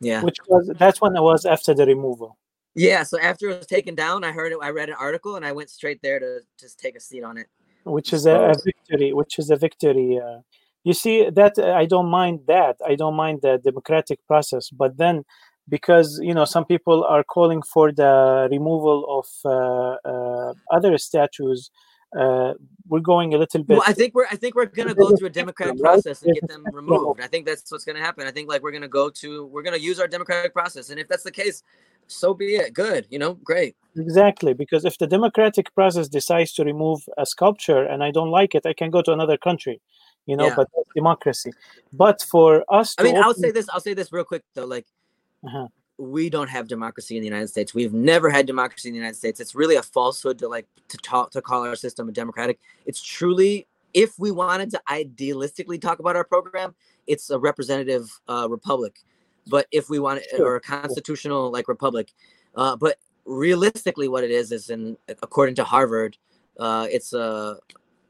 [0.00, 0.22] Yeah.
[0.22, 2.37] Which was that one was after the removal.
[2.74, 4.58] Yeah, so after it was taken down, I heard it.
[4.62, 7.36] I read an article, and I went straight there to just take a seat on
[7.38, 7.48] it.
[7.84, 10.40] which is a, a victory which is a victory uh,
[10.84, 14.96] you see that uh, i don't mind that i don't mind the democratic process but
[14.96, 15.24] then
[15.68, 21.70] because you know some people are calling for the removal of uh, uh, other statues
[22.18, 22.54] uh,
[22.88, 25.26] we're going a little bit Well, I think we're I think we're gonna go through
[25.26, 27.20] a democratic process and get them removed.
[27.20, 28.26] I think that's what's gonna happen.
[28.26, 31.06] I think like we're gonna go to we're gonna use our democratic process, and if
[31.06, 31.62] that's the case,
[32.08, 32.74] so be it.
[32.74, 33.76] Good, you know, great.
[33.96, 38.54] exactly because if the democratic process decides to remove a sculpture and i don't like
[38.58, 39.76] it i can go to another country
[40.26, 40.54] you know Yeah.
[40.58, 41.50] but democracy
[41.92, 43.66] but for us I mean, I'll say this.
[43.72, 44.66] I'll say this real quick though.
[44.76, 44.86] Like,
[45.46, 45.66] Uh-huh.
[46.16, 47.70] we don't have democracy in the United States.
[47.80, 49.40] We've never had democracy in the United States.
[49.40, 52.56] It's really a falsehood to like to talk to call our system a democratic.
[52.88, 56.74] It's truly if we wanted to idealistically talk about our program,
[57.06, 58.94] it's a representative uh, republic.
[59.48, 60.46] But if we want sure.
[60.46, 62.12] or a constitutional like republic,
[62.54, 66.16] uh, but realistically, what it is is, in according to Harvard,
[66.58, 67.58] uh, it's a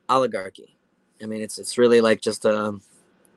[0.09, 0.77] oligarchy.
[1.23, 2.79] I mean, it's it's really like just a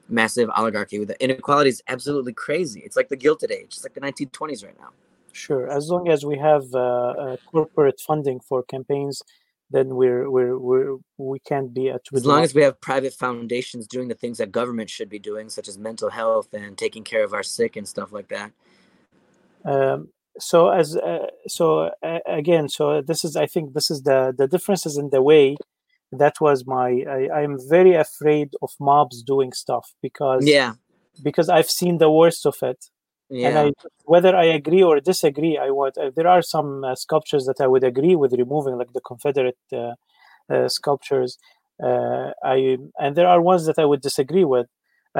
[0.07, 2.81] massive oligarchy with the inequality is absolutely crazy.
[2.81, 3.67] It's like the Gilded Age.
[3.69, 4.89] It's like the 1920s right now.
[5.33, 9.23] Sure, as long as we have uh, uh, corporate funding for campaigns,
[9.71, 12.01] then we're we're we're we can't be at.
[12.13, 15.49] As long as we have private foundations doing the things that government should be doing,
[15.49, 18.51] such as mental health and taking care of our sick and stuff like that.
[19.65, 20.09] Um,
[20.39, 24.47] so as uh, so uh, again, so this is I think this is the the
[24.47, 25.55] differences in the way
[26.11, 30.73] that was my I, i'm very afraid of mobs doing stuff because yeah
[31.23, 32.85] because i've seen the worst of it
[33.31, 33.47] yeah.
[33.47, 33.71] and I,
[34.05, 37.67] whether i agree or disagree i want uh, there are some uh, sculptures that i
[37.67, 39.93] would agree with removing like the confederate uh,
[40.49, 41.37] uh sculptures
[41.83, 44.67] uh, i and there are ones that i would disagree with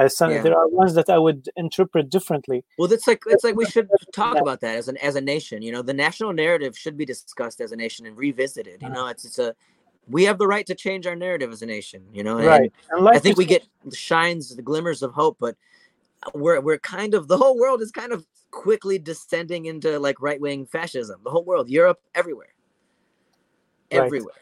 [0.08, 0.40] some, yeah.
[0.40, 3.88] there are ones that i would interpret differently well that's like it's like we should
[4.14, 7.04] talk about that as an as a nation you know the national narrative should be
[7.04, 9.54] discussed as a nation and revisited you know it's it's a
[10.08, 12.42] we have the right to change our narrative as a nation, you know.
[12.42, 12.72] Right.
[12.90, 15.56] And I think we get shines, the glimmers of hope, but
[16.34, 20.40] we're we're kind of the whole world is kind of quickly descending into like right
[20.40, 21.20] wing fascism.
[21.24, 22.54] The whole world, Europe, everywhere,
[23.90, 24.34] everywhere.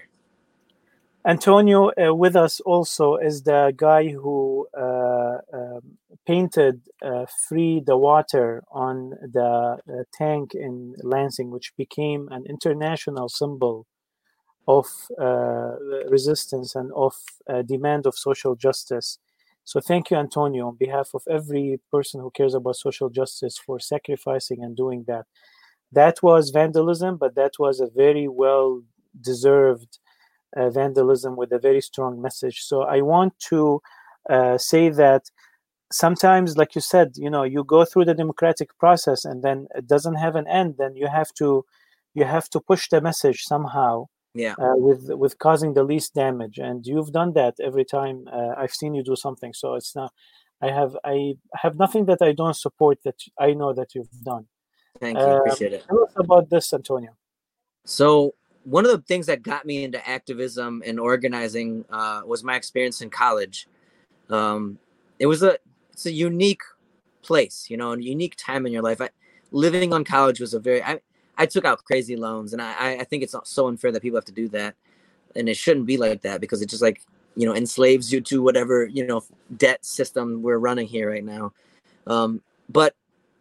[1.27, 4.81] Antonio uh, with us also is the guy who uh,
[5.53, 5.81] uh,
[6.27, 13.29] painted uh, "Free the Water" on the uh, tank in Lansing, which became an international
[13.29, 13.87] symbol
[14.67, 14.87] of
[15.21, 15.75] uh,
[16.09, 17.15] resistance and of
[17.49, 19.19] uh, demand of social justice.
[19.71, 23.79] So thank you, Antonio, on behalf of every person who cares about social justice for
[23.79, 25.27] sacrificing and doing that.
[25.93, 28.83] That was vandalism, but that was a very well
[29.21, 30.01] deserved
[30.57, 32.63] uh, vandalism with a very strong message.
[32.63, 33.81] So I want to
[34.29, 35.31] uh, say that
[35.93, 39.87] sometimes, like you said, you know, you go through the democratic process and then it
[39.87, 40.75] doesn't have an end.
[40.79, 41.65] Then you have to
[42.15, 44.55] you have to push the message somehow yeah.
[44.59, 46.59] uh, with with causing the least damage.
[46.59, 49.53] And you've done that every time uh, i've seen you do something.
[49.53, 50.13] So it's not
[50.63, 54.47] i have i have nothing that i don't support that i know that you've done.
[55.01, 55.25] Thank you.
[55.25, 55.85] Appreciate it.
[55.87, 57.13] tell us about this antonio.
[57.85, 62.57] So one of the things that got me into activism and organizing uh, was my
[62.57, 63.67] experience in college.
[64.29, 64.79] Um,
[65.19, 65.59] it was a
[65.93, 66.63] it's a unique
[67.23, 69.01] place you know a unique time in your life.
[69.01, 69.11] I,
[69.53, 71.01] living on college was a very I,
[71.41, 74.27] I took out crazy loans, and I I think it's so unfair that people have
[74.27, 74.75] to do that,
[75.35, 77.01] and it shouldn't be like that because it just like
[77.35, 79.23] you know enslaves you to whatever you know
[79.57, 81.53] debt system we're running here right now.
[82.07, 82.95] Um, but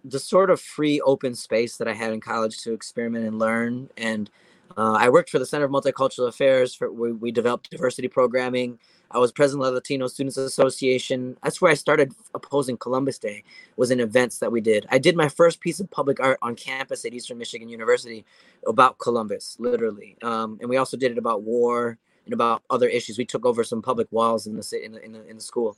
[0.05, 3.89] the sort of free open space that I had in college to experiment and learn,
[3.97, 4.29] and
[4.77, 6.73] uh, I worked for the Center of Multicultural Affairs.
[6.73, 8.79] For we, we developed diversity programming
[9.11, 11.37] I was president of the Latino Students Association.
[11.43, 13.43] That's where I started opposing Columbus Day.
[13.75, 14.85] Was in events that we did.
[14.89, 18.25] I did my first piece of public art on campus at Eastern Michigan University
[18.67, 20.15] about Columbus, literally.
[20.21, 23.17] Um, and we also did it about war and about other issues.
[23.17, 25.77] We took over some public walls in the in the in the, in the school.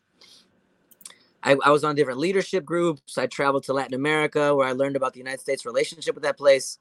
[1.43, 3.17] I, I was on different leadership groups.
[3.17, 6.37] I traveled to Latin America where I learned about the United States relationship with that
[6.37, 6.77] place.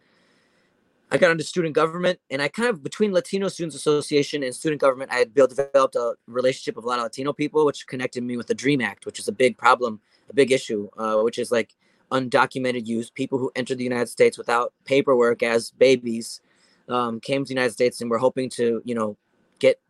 [1.12, 4.80] I got into student government, and I kind of between Latino Students Association and student
[4.80, 8.22] government, I had built developed a relationship with a lot of Latino people, which connected
[8.22, 11.38] me with the Dream Act, which is a big problem, a big issue, uh, which
[11.38, 11.74] is like
[12.12, 16.40] undocumented youth, people who entered the United States without paperwork as babies,
[16.88, 19.16] um, came to the United States and were hoping to, you know,
[19.58, 19.80] get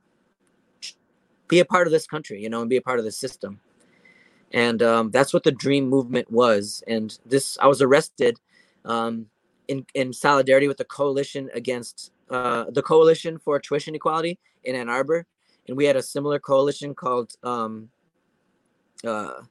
[1.48, 3.60] be a part of this country, you know, and be a part of the system.
[4.52, 6.82] And um, that's what the Dream movement was.
[6.86, 8.38] And this, I was arrested.
[8.84, 9.26] Um,
[9.70, 14.88] in, in solidarity with the coalition against uh, the coalition for tuition equality in Ann
[14.88, 15.26] Arbor,
[15.68, 17.88] and we had a similar coalition called um,
[19.06, 19.42] uh,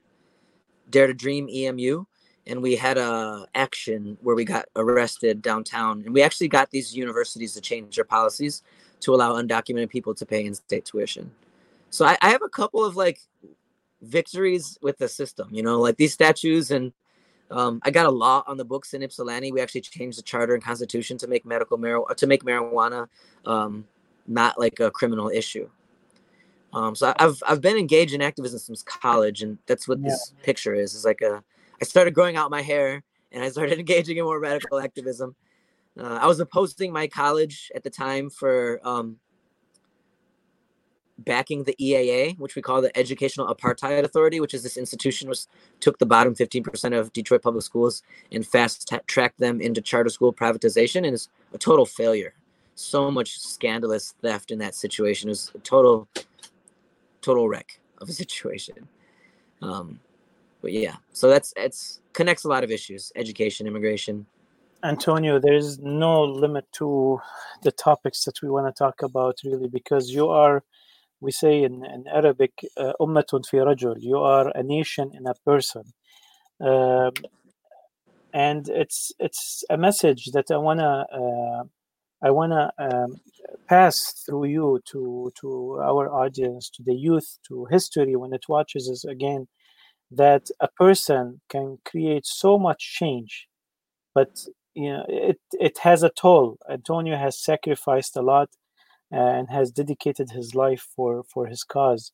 [0.89, 2.05] Dare to Dream EMU,
[2.47, 6.93] and we had a action where we got arrested downtown, and we actually got these
[6.93, 8.61] universities to change their policies
[8.99, 11.31] to allow undocumented people to pay in-state tuition.
[11.91, 13.21] So I, I have a couple of like
[14.01, 16.91] victories with the system, you know, like these statues and
[17.51, 19.51] um, I got a law on the books in Ypsilanti.
[19.51, 23.07] We actually changed the charter and constitution to make medical marijuana to make marijuana
[23.45, 23.85] um,
[24.27, 25.69] not like a criminal issue.
[26.73, 30.09] Um, so I've I've been engaged in activism since college, and that's what yeah.
[30.09, 30.93] this picture is.
[30.93, 31.43] Is like a
[31.81, 35.35] I started growing out my hair, and I started engaging in more radical activism.
[35.99, 39.17] Uh, I was opposing my college at the time for um,
[41.25, 45.45] backing the EAA, which we call the Educational Apartheid Authority, which is this institution which
[45.79, 50.33] took the bottom 15% of Detroit public schools and fast tracked them into charter school
[50.33, 52.33] privatization, and it's a total failure.
[52.75, 55.29] So much scandalous theft in that situation.
[55.29, 56.07] It was a total
[57.21, 58.87] total wreck of a situation.
[59.61, 59.99] Um,
[60.61, 64.25] but yeah, so that's it's connects a lot of issues: education, immigration.
[64.83, 67.19] Antonio, there's no limit to
[67.63, 70.63] the topics that we want to talk about, really, because you are,
[71.21, 73.95] we say in, in Arabic, uh, ummatun fi rajul.
[73.99, 75.83] You are a nation in a person.
[76.61, 77.13] Um,
[78.33, 81.63] and it's it's a message that I wanna uh,
[82.21, 83.17] I wanna um,
[83.67, 88.89] pass through you to to our audience, to the youth, to history when it watches
[88.89, 89.47] us again,
[90.11, 93.47] that a person can create so much change,
[94.13, 94.39] but
[94.75, 96.57] you know it it has a toll.
[96.69, 98.49] Antonio has sacrificed a lot
[99.11, 102.11] and has dedicated his life for for his cause.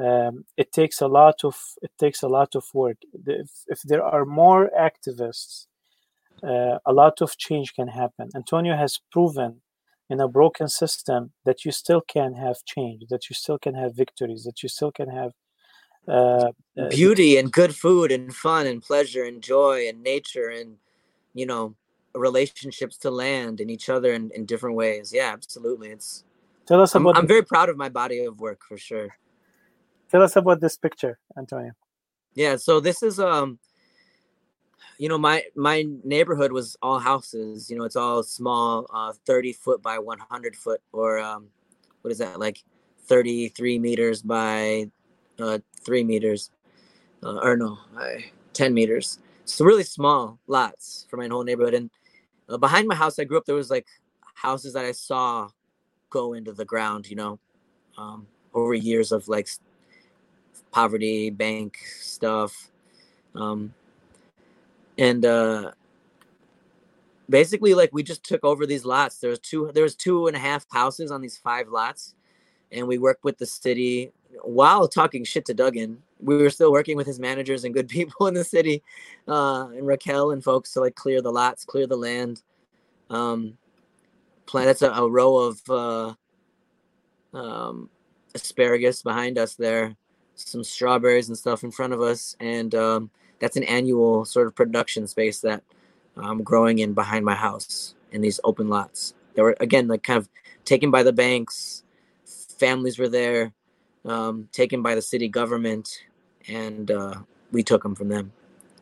[0.00, 2.98] Um, it takes a lot of it takes a lot of work.
[3.26, 5.66] If, if there are more activists,
[6.42, 8.30] uh, a lot of change can happen.
[8.34, 9.62] Antonio has proven
[10.10, 13.94] in a broken system that you still can have change, that you still can have
[13.94, 15.32] victories, that you still can have
[16.06, 20.76] uh, uh, beauty and good food and fun and pleasure and joy and nature and
[21.34, 21.74] you know
[22.14, 25.12] relationships to land and each other in, in different ways.
[25.12, 25.90] Yeah, absolutely.
[25.90, 26.24] It's
[26.68, 27.16] tell us I'm, about.
[27.16, 29.08] I'm very proud of my body of work for sure.
[30.10, 31.72] Tell us about this picture, Antonio.
[32.34, 33.58] Yeah, so this is um
[34.98, 39.52] you know my my neighborhood was all houses you know it's all small uh 30
[39.52, 41.48] foot by 100 foot or um
[42.02, 42.62] what is that like
[43.06, 44.90] 33 meters by
[45.38, 46.50] uh 3 meters
[47.22, 51.90] uh, or no I, 10 meters so really small lots for my whole neighborhood and
[52.48, 53.86] uh, behind my house i grew up there was like
[54.34, 55.48] houses that i saw
[56.10, 57.38] go into the ground you know
[57.96, 59.48] um over years of like
[60.70, 62.70] poverty bank stuff
[63.34, 63.72] um
[64.98, 65.70] and uh
[67.28, 69.18] basically like we just took over these lots.
[69.18, 72.14] There was two there was two and a half houses on these five lots
[72.72, 76.02] and we worked with the city while talking shit to duggan.
[76.20, 78.82] We were still working with his managers and good people in the city
[79.26, 82.42] uh and raquel and folks to like clear the lots clear the land
[83.10, 83.56] um
[84.48, 86.14] plant that's a, a row of uh
[87.34, 87.88] um
[88.34, 89.94] asparagus behind us there
[90.34, 94.54] some strawberries and stuff in front of us and um that's an annual sort of
[94.54, 95.62] production space that
[96.16, 99.14] I'm growing in behind my house in these open lots.
[99.34, 100.28] They were again like kind of
[100.64, 101.84] taken by the banks.
[102.58, 103.52] Families were there,
[104.04, 106.04] um, taken by the city government,
[106.48, 107.14] and uh,
[107.52, 108.32] we took them from them.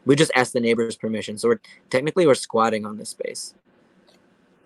[0.06, 1.60] We just asked the neighbors' permission, so we're
[1.90, 3.54] technically we're squatting on this space.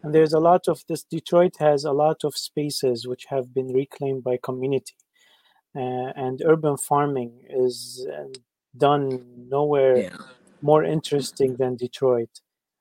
[0.03, 1.05] And there's a lot of this.
[1.05, 4.96] Detroit has a lot of spaces which have been reclaimed by community,
[5.76, 8.24] uh, and urban farming is uh,
[8.76, 10.16] done nowhere Yeah.
[10.62, 12.30] more interesting than Detroit.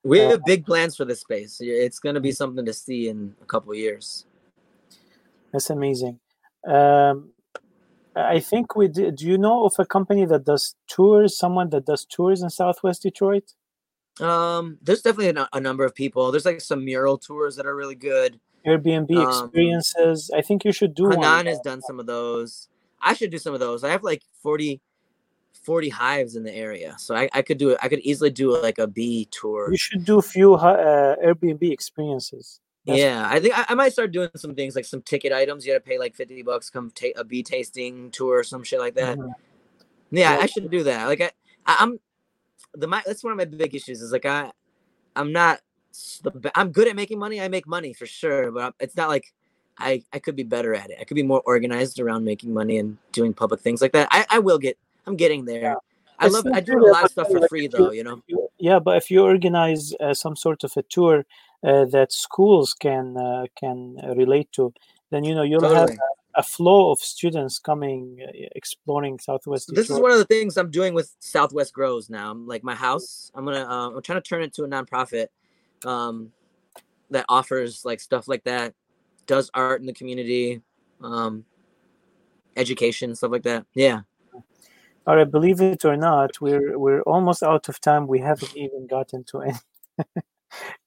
[0.04, 1.60] We Uh, have big plans for this space.
[1.60, 4.26] It's going to be something to see in a couple of years.
[5.52, 6.20] That's amazing.
[6.66, 7.32] Um,
[8.16, 9.16] I think we did.
[9.16, 11.38] Do you know of a company that does tours?
[11.38, 13.54] Someone that does tours in Southwest Detroit?
[14.20, 16.30] Um, there's definitely a, a number of people.
[16.30, 18.38] There's like some mural tours that are really good.
[18.66, 20.30] Airbnb Um, experiences.
[20.34, 21.46] I think you should do Hanan one.
[21.46, 22.68] has done some of those.
[23.00, 23.82] I should do some of those.
[23.84, 24.80] I have like 40,
[25.62, 27.78] 40 hives in the area, so I, I could do it.
[27.82, 29.70] I could easily do like a bee tour.
[29.70, 32.60] You should do a few uh, Airbnb experiences.
[32.86, 35.64] That's- Yeah, I think I, I might start doing some things like some ticket items.
[35.66, 38.62] You got to pay like fifty bucks, come take a bee tasting tour or some
[38.62, 39.16] shit like that.
[39.18, 39.32] Mhm.
[40.10, 40.38] Yeah, Yeah.
[40.42, 41.06] I should do that.
[41.06, 41.30] Like I
[41.66, 41.98] I'm
[42.74, 44.50] the my that's one of my big issues is like I,
[45.16, 45.60] I'm not
[46.22, 47.40] the I'm good at making money.
[47.40, 49.32] I make money for sure, but it's not like
[49.78, 50.98] I I could be better at it.
[51.00, 54.08] I could be more organized around making money and doing public things like that.
[54.10, 54.78] I I will get.
[55.06, 55.76] I'm getting there.
[56.18, 56.46] I It's love.
[56.52, 57.90] I do a lot of stuff for free though.
[57.90, 58.22] You know.
[58.58, 61.24] yeah, but if you organize uh, some sort of a tour
[61.64, 64.72] uh, that schools can uh, can relate to,
[65.10, 65.94] then you know you'll have Totally.
[65.94, 70.24] a, a flow of students coming uh, exploring Southwest So this is one of the
[70.24, 72.30] things I'm doing with Southwest Grows now.
[72.30, 73.30] I'm like my house.
[73.34, 73.64] I'm gonna.
[73.64, 75.26] Uh, I'm trying to turn it to a nonprofit
[75.84, 76.30] um,
[77.10, 78.74] that offers like stuff like that,
[79.26, 80.62] does art in the community,
[81.02, 81.44] um,
[82.56, 83.66] education stuff like that.
[83.74, 84.00] Yeah.
[85.06, 88.06] All right, believe it or not, we're we're almost out of time.
[88.06, 89.58] We haven't even gotten to any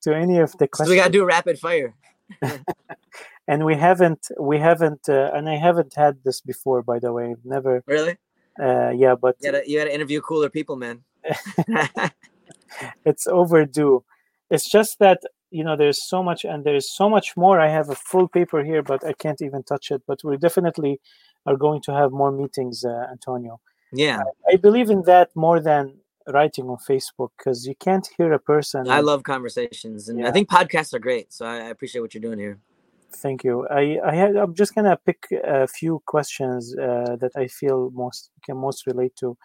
[0.02, 0.90] to any of the So questions.
[0.90, 1.96] we gotta do rapid fire.
[3.48, 7.36] and we haven't we haven't uh, and i haven't had this before by the way
[7.44, 8.18] never Really?
[8.62, 11.04] uh, yeah but You gotta you gotta interview cooler people, man.
[13.06, 14.04] it's overdue
[14.50, 15.20] it's just that
[15.52, 18.64] you know there's so much and there's so much more i have a full paper
[18.64, 21.00] here but i can't even touch it but we definitely
[21.46, 23.60] are going to have more meetings uh, antonio
[23.92, 24.22] yeah.
[24.52, 25.94] i believe in that more than
[26.28, 30.30] writing on facebook because you can't hear a person I love conversations and Yeah.
[30.30, 31.34] I think podcasts are great.
[31.34, 32.60] So I, I appreciate what you're doing here.
[33.16, 33.68] Thank you.
[33.70, 38.30] I, I had, I'm just gonna pick a few questions uh, that I feel most
[38.46, 39.38] can most relate to.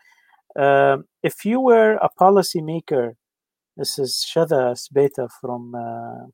[0.56, 3.14] Um if you were a policymaker,
[3.76, 6.26] this is Shada Sbeta from uh,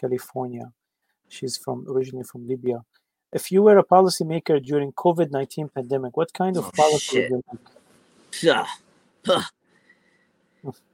[0.00, 0.72] California.
[1.28, 2.78] She's from originally from Libya.
[3.32, 7.24] If you were a policymaker during COVID nineteen pandemic, what kind of Oh, policy would
[7.24, 7.30] shit.
[7.30, 7.68] you make?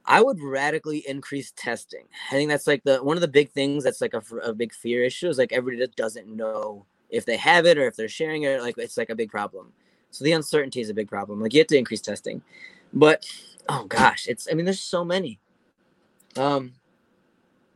[0.07, 2.05] I would radically increase testing.
[2.29, 5.03] I think that's like the one of the big things that's like a big fear
[5.05, 8.61] issue is like everybody doesn't know if they have it or if they're sharing it.
[8.61, 9.73] Like it's like a big problem.
[10.11, 11.41] So the uncertainty is a big problem.
[11.41, 12.43] Like you have to increase testing,
[12.93, 13.25] but
[13.69, 15.39] oh gosh, it's I mean there's so many.
[16.37, 16.73] Um,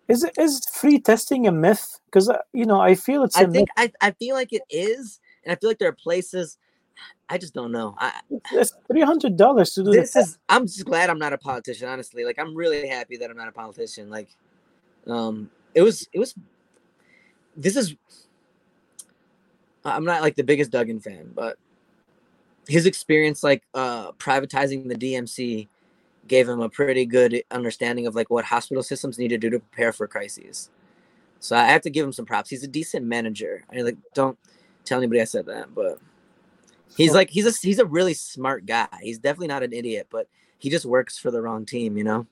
[0.07, 1.99] Is it is free testing a myth?
[2.05, 3.57] Because uh, you know I feel it's a I myth.
[3.57, 6.57] think I I feel like it is, and I feel like there are places.
[7.29, 7.95] I just don't know.
[7.97, 8.13] I,
[8.51, 11.87] It's three hundred dollars to do this is i'm just glad i'm not a politician
[11.87, 12.25] honestly.
[12.25, 14.09] Like i'm really happy that i'm not a politician.
[14.09, 14.29] Like
[15.07, 16.35] um it was it was
[17.55, 17.95] this is
[19.85, 21.57] i'm not like the biggest duggan fan but
[22.67, 25.67] his experience like uh privatizing the dmc
[26.27, 29.59] gave him a pretty good understanding of like what hospital systems need to do to
[29.59, 30.69] prepare for crises
[31.39, 32.49] so i have to give him some props.
[32.49, 33.63] He's a decent manager.
[33.73, 34.37] I like don't
[34.85, 35.99] tell anybody i said that but
[36.95, 38.87] He's like he's a he's a really smart guy.
[39.01, 40.27] He's definitely not an idiot, but
[40.57, 42.27] he just works for the wrong team, you know.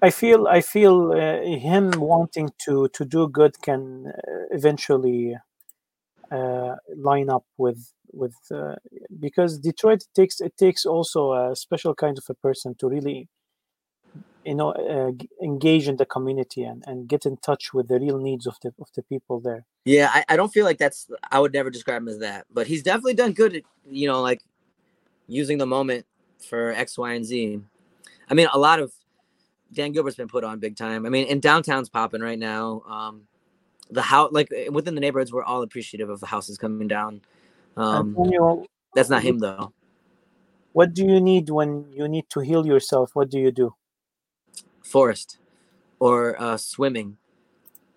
[0.00, 5.36] I feel I feel uh, him wanting to to do good can uh, eventually
[6.30, 8.76] uh, line up with with uh,
[9.18, 13.28] because Detroit takes it takes also a special kind of a person to really
[14.48, 15.12] you know uh,
[15.44, 18.72] engage in the community and, and get in touch with the real needs of the
[18.80, 19.66] of the people there.
[19.84, 22.66] Yeah, I, I don't feel like that's I would never describe him as that, but
[22.66, 24.42] he's definitely done good at you know like
[25.26, 26.06] using the moment
[26.48, 27.60] for X, Y, and Z.
[28.30, 28.92] I mean, a lot of
[29.72, 31.04] Dan Gilbert's been put on big time.
[31.04, 32.82] I mean, and downtown's popping right now.
[32.88, 33.28] Um,
[33.90, 37.20] the house like within the neighborhoods, we're all appreciative of the houses coming down.
[37.76, 39.74] Um, Antonio, that's not him though.
[40.72, 43.10] what do you need when you need to heal yourself?
[43.14, 43.74] What do you do?
[44.88, 45.38] Forest
[46.00, 47.16] or uh, swimming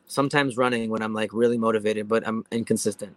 [0.05, 3.15] sometimes running when i'm like really motivated but i'm inconsistent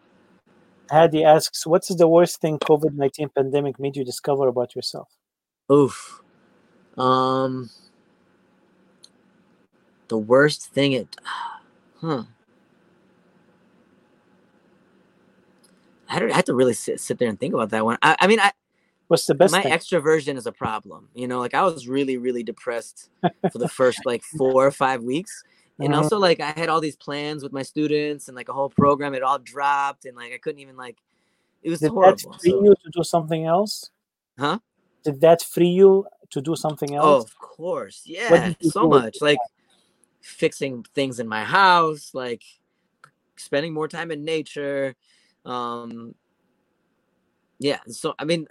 [0.90, 5.08] Hadi asks, "What's the worst thing COVID nineteen pandemic made you discover about yourself?"
[5.72, 6.22] oof
[6.98, 7.70] um
[10.08, 11.16] the worst thing it
[12.00, 12.24] huh
[16.14, 17.98] I, don't, I had to really sit, sit there and think about that one.
[18.00, 18.52] I, I mean, I,
[19.08, 19.72] What's the best my thing?
[19.72, 21.08] extroversion is a problem.
[21.14, 23.10] You know, like I was really, really depressed
[23.52, 25.42] for the first like four or five weeks.
[25.78, 25.96] And Mhm.
[25.96, 29.12] also like I had all these plans with my students and like a whole program,
[29.14, 30.96] it all dropped and like I couldn't even like
[31.62, 33.90] it was Did that free So- you to do something else?
[34.38, 34.58] Huh?
[35.04, 37.04] Did that free you to do something else?
[37.04, 37.24] oh, else?
[37.24, 38.02] of course.
[38.06, 38.54] Yeah.
[38.60, 39.20] So much.
[39.20, 39.38] Like
[40.22, 42.42] fixing things in my house, like
[43.36, 44.94] spending more time in nature.
[45.44, 46.14] Um
[47.58, 48.46] yeah, so I mean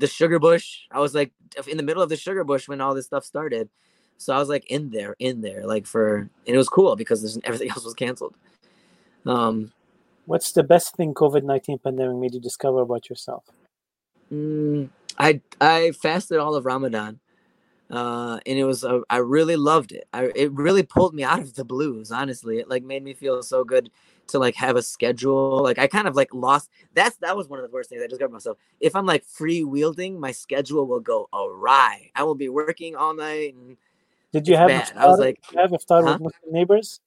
[0.00, 1.32] the sugar bush, I was like
[1.68, 3.70] in the middle of the sugar bush when all this stuff started.
[4.18, 7.22] So I was like in there, in there, like for and it was cool because
[7.22, 8.36] there's, everything else was canceled.
[9.26, 9.72] Um
[10.26, 13.44] What's the best thing COVID nineteen pandemic made you discover about yourself?
[14.32, 17.19] Mm, I I fasted all of Ramadan,
[17.90, 20.08] uh, and it was uh, I really loved it.
[20.12, 22.10] I it really pulled me out of the blues.
[22.12, 23.90] Honestly, it like made me feel so good
[24.28, 25.62] to like have a schedule.
[25.62, 26.70] Like I kind of like lost.
[26.94, 28.58] That's that was one of the worst things I discovered myself.
[28.80, 32.10] If I'm like free wielding, my schedule will go awry.
[32.14, 33.54] I will be working all night.
[33.54, 33.76] And
[34.32, 34.92] Did you have bad.
[34.96, 36.12] I was like, Did have iftar huh?
[36.12, 37.00] with Muslim neighbors?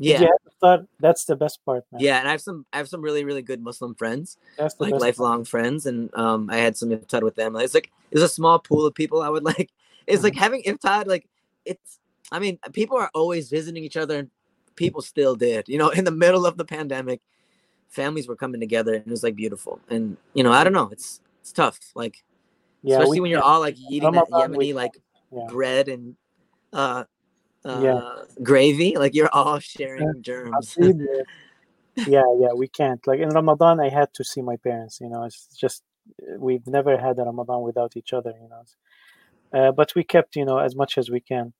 [0.00, 0.86] Did yeah, you have iftar?
[1.00, 2.00] That's the best part, man.
[2.00, 2.18] yeah.
[2.18, 4.36] And I have some I have some really really good Muslim friends.
[4.56, 5.00] Like best part.
[5.00, 7.56] lifelong friends, and um, I had some iftar with them.
[7.56, 9.20] It's like it's a small pool of people.
[9.20, 9.70] I would like.
[10.06, 11.06] It's like having iftar.
[11.06, 11.28] Like
[11.64, 11.98] it's.
[12.30, 14.30] I mean, people are always visiting each other, and
[14.74, 15.68] people still did.
[15.68, 17.20] You know, in the middle of the pandemic,
[17.90, 19.80] families were coming together, and it was like beautiful.
[19.88, 20.88] And you know, I don't know.
[20.90, 21.78] It's it's tough.
[21.94, 22.24] Like
[22.82, 24.98] Yeah, especially we when you're all like eating that Ramadan, we Yemeni like
[25.30, 25.46] Yeah.
[25.48, 26.16] bread and
[26.72, 27.04] uh,
[27.64, 28.00] uh Yeah.
[28.42, 28.96] gravy.
[28.96, 30.76] Like you're all sharing germs.
[32.06, 33.04] Yeah, yeah, we can't.
[33.06, 35.00] Like in Ramadan, I had to see my parents.
[35.00, 35.84] You know, it's just
[36.38, 38.30] we've never had a Ramadan without each other.
[38.30, 38.64] You know,
[39.52, 41.52] but we kept you know as much as we can.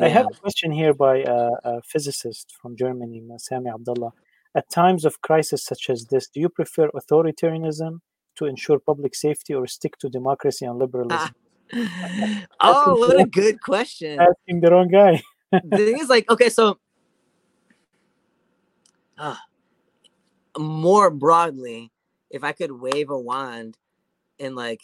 [0.00, 4.12] I have a question here by uh, a physicist from Germany, Sami Abdullah.
[4.54, 7.98] At times of crisis such as this, do you prefer authoritarianism
[8.36, 11.34] to ensure public safety or stick to democracy and liberalism?
[12.60, 14.20] oh, what a good question.
[14.20, 15.20] Asking the wrong guy.
[15.52, 16.78] the thing is like okay so
[19.16, 19.36] uh,
[20.58, 21.90] more broadly
[22.30, 23.76] if i could wave a wand
[24.38, 24.82] and like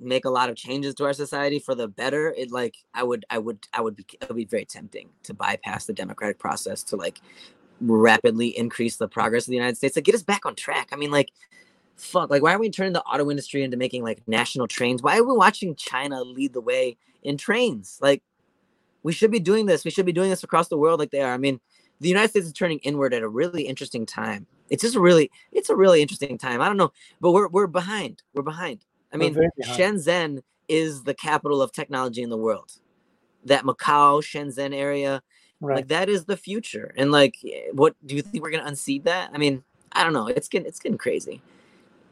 [0.00, 3.24] make a lot of changes to our society for the better, it like I would
[3.30, 6.82] I would I would be it would be very tempting to bypass the democratic process
[6.84, 7.20] to like
[7.80, 9.96] rapidly increase the progress of the United States.
[9.96, 10.88] Like get us back on track.
[10.92, 11.32] I mean, like
[11.96, 15.02] fuck, like why are we turning the auto industry into making like national trains?
[15.02, 17.98] Why are we watching China lead the way in trains?
[18.00, 18.22] Like
[19.02, 19.84] we should be doing this.
[19.84, 21.34] We should be doing this across the world like they are.
[21.34, 21.60] I mean,
[22.00, 24.46] the United States is turning inward at a really interesting time.
[24.70, 26.60] It's just really, it's a really interesting time.
[26.60, 28.22] I don't know, but we're we're behind.
[28.34, 28.84] We're behind.
[29.12, 32.72] I mean, Shenzhen is the capital of technology in the world.
[33.44, 35.22] That Macau, Shenzhen area,
[35.60, 35.76] right.
[35.76, 36.94] like that is the future.
[36.96, 37.36] And like,
[37.72, 39.30] what do you think we're gonna unseat that?
[39.34, 40.28] I mean, I don't know.
[40.28, 41.42] It's getting it's getting crazy.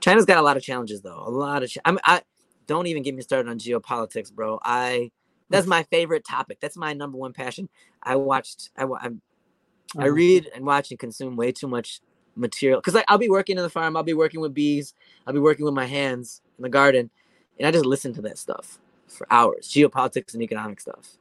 [0.01, 1.22] China's got a lot of challenges though.
[1.24, 1.70] A lot of.
[1.70, 2.22] Ch- I mean, I
[2.66, 4.59] don't even get me started on geopolitics, bro.
[4.62, 5.11] I
[5.48, 6.59] that's my favorite topic.
[6.61, 7.68] That's my number one passion.
[8.03, 8.70] I watched.
[8.76, 10.11] I I, I uh-huh.
[10.11, 12.01] read and watch and consume way too much
[12.37, 13.97] material because like, I'll be working in the farm.
[13.97, 14.95] I'll be working with bees.
[15.26, 17.11] I'll be working with my hands in the garden,
[17.59, 18.78] and I just listen to that stuff
[19.09, 19.68] for hours.
[19.68, 21.16] Geopolitics and economic stuff.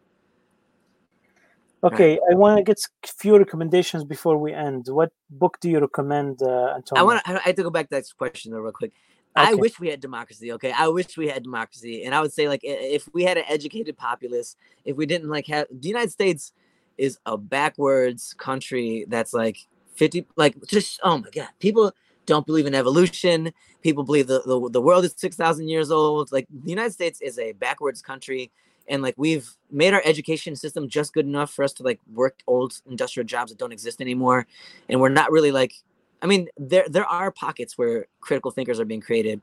[1.81, 2.19] Okay, right.
[2.31, 4.87] I want to get a few recommendations before we end.
[4.89, 7.01] What book do you recommend, uh, Antonio?
[7.01, 7.21] I want.
[7.25, 8.91] I have to go back to that question though, real quick.
[9.37, 9.51] Okay.
[9.51, 10.51] I wish we had democracy.
[10.53, 13.45] Okay, I wish we had democracy, and I would say like if we had an
[13.47, 16.51] educated populace, if we didn't like have the United States
[16.97, 19.57] is a backwards country that's like
[19.99, 21.93] fifty, like just oh my god, people
[22.25, 23.51] don't believe in evolution.
[23.81, 26.31] People believe the the, the world is six thousand years old.
[26.31, 28.51] Like the United States is a backwards country
[28.89, 32.39] and like we've made our education system just good enough for us to like work
[32.47, 34.47] old industrial jobs that don't exist anymore
[34.89, 35.73] and we're not really like
[36.21, 39.39] i mean there there are pockets where critical thinkers are being created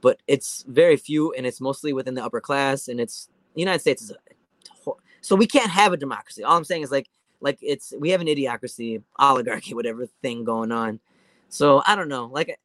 [0.00, 3.80] but it's very few and it's mostly within the upper class and it's the united
[3.80, 4.16] states is a
[5.20, 7.08] so we can't have a democracy all i'm saying is like
[7.40, 11.00] like it's we have an idiocracy oligarchy whatever thing going on
[11.48, 12.58] so i don't know like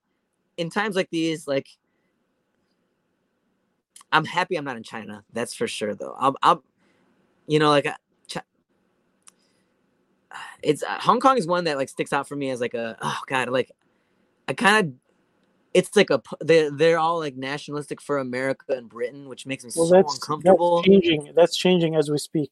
[0.58, 1.68] in times like these like
[4.12, 5.24] I'm happy I'm not in China.
[5.32, 6.16] That's for sure, though.
[6.20, 6.60] I'm, I'm
[7.48, 7.94] you know, like, uh,
[10.64, 12.98] it's uh, Hong Kong is one that like sticks out for me as like a
[13.02, 13.72] oh god, like
[14.48, 14.94] I kind of
[15.74, 19.72] it's like a they're they're all like nationalistic for America and Britain, which makes me
[19.76, 20.78] well, so that's, uncomfortable.
[20.78, 21.34] That's changing.
[21.36, 22.52] That's changing as we speak.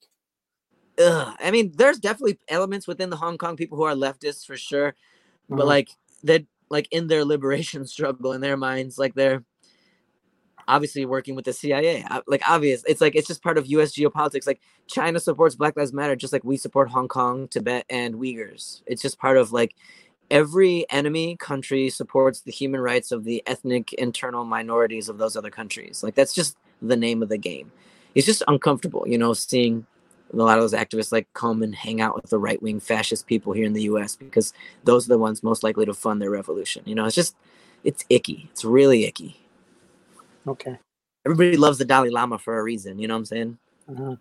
[1.00, 1.36] Ugh.
[1.39, 4.91] I mean, there's definitely elements within the Hong Kong people who are leftists for sure,
[4.91, 5.56] mm-hmm.
[5.56, 5.89] but like
[6.24, 9.43] that, like in their liberation struggle in their minds, like they're
[10.68, 12.06] obviously working with the CIA.
[12.28, 13.93] Like obvious, it's like it's just part of U.S.
[13.93, 14.45] geopolitics.
[14.45, 18.82] Like China supports Black Lives Matter just like we support Hong Kong, Tibet, and Uyghurs.
[18.86, 19.76] It's just part of like
[20.30, 25.50] every enemy country supports the human rights of the ethnic internal minorities of those other
[25.50, 26.04] countries.
[26.04, 27.72] Like that's just the name of the game.
[28.16, 29.86] It's just uncomfortable, you know, seeing
[30.32, 33.27] a lot of those activists like come and hang out with the right wing fascist
[33.27, 34.53] people here in the US because
[34.84, 36.84] those are the ones most likely to fund their revolution.
[36.86, 37.36] You know, it's just
[37.84, 38.49] it's icky.
[38.51, 39.39] It's really icky.
[40.47, 40.77] Okay.
[41.25, 42.99] Everybody loves the Dalai Lama for a reason.
[42.99, 43.57] You know what I'm saying?
[43.89, 44.15] Uh-huh.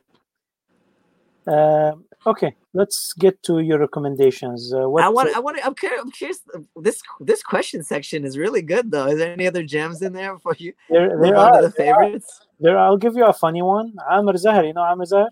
[1.47, 1.95] Uh,
[2.27, 4.75] okay, let's get to your recommendations.
[4.75, 5.35] Uh, what, I want.
[5.35, 5.59] I want.
[5.65, 6.41] I'm curious, I'm curious.
[6.77, 9.07] This this question section is really good, though.
[9.07, 10.75] Is there any other gems in there for you?
[10.91, 12.41] There, there are the favorites.
[12.61, 13.95] There, there, I'll give you a funny one.
[14.11, 14.67] Amr Zahar.
[14.67, 15.29] You know Amr Zahar?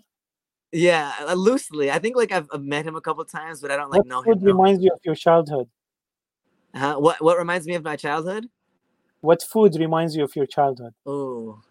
[0.71, 1.89] Yeah, uh, loosely.
[1.91, 4.07] I think like I've, I've, met him a couple times, but I don't like what
[4.07, 4.39] know him.
[4.39, 5.69] What reminds you of your childhood?
[6.73, 8.47] Uh, what What reminds me of my childhood?
[9.21, 10.93] What food reminds you of your childhood?
[11.05, 11.61] Oh,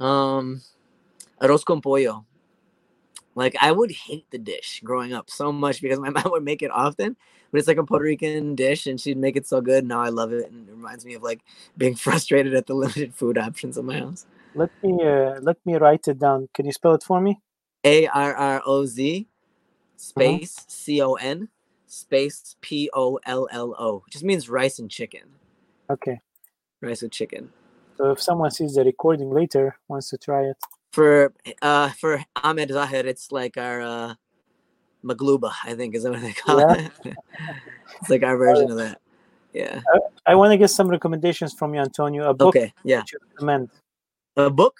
[0.00, 0.62] um,
[1.40, 2.26] arroz con pollo.
[3.34, 6.60] Like I would hate the dish growing up so much because my mom would make
[6.60, 7.16] it often,
[7.52, 9.86] but it's like a Puerto Rican dish and she'd make it so good.
[9.86, 11.40] Now I love it and it reminds me of like
[11.76, 14.26] being frustrated at the limited food options in my house.
[14.54, 16.48] Let me uh, let me write it down.
[16.52, 17.40] Can you spell it for me?
[17.84, 19.26] A R R O Z
[19.96, 21.48] space C O N
[21.86, 24.04] space P O L L O.
[24.10, 25.22] Just means rice and chicken.
[25.90, 26.20] Okay
[26.80, 27.50] rice with chicken.
[27.96, 30.56] So if someone sees the recording later, wants to try it.
[30.92, 31.32] For
[31.62, 34.14] uh for Ahmed Zahir, it's like our uh
[35.04, 36.74] magluba, I think is what they call yeah.
[36.74, 36.92] it.
[38.00, 39.00] it's like our version of that.
[39.52, 39.80] Yeah.
[40.26, 42.28] I, I want to get some recommendations from you, Antonio.
[42.28, 43.02] A book okay, yeah.
[43.32, 43.70] recommend.
[44.36, 44.76] A book?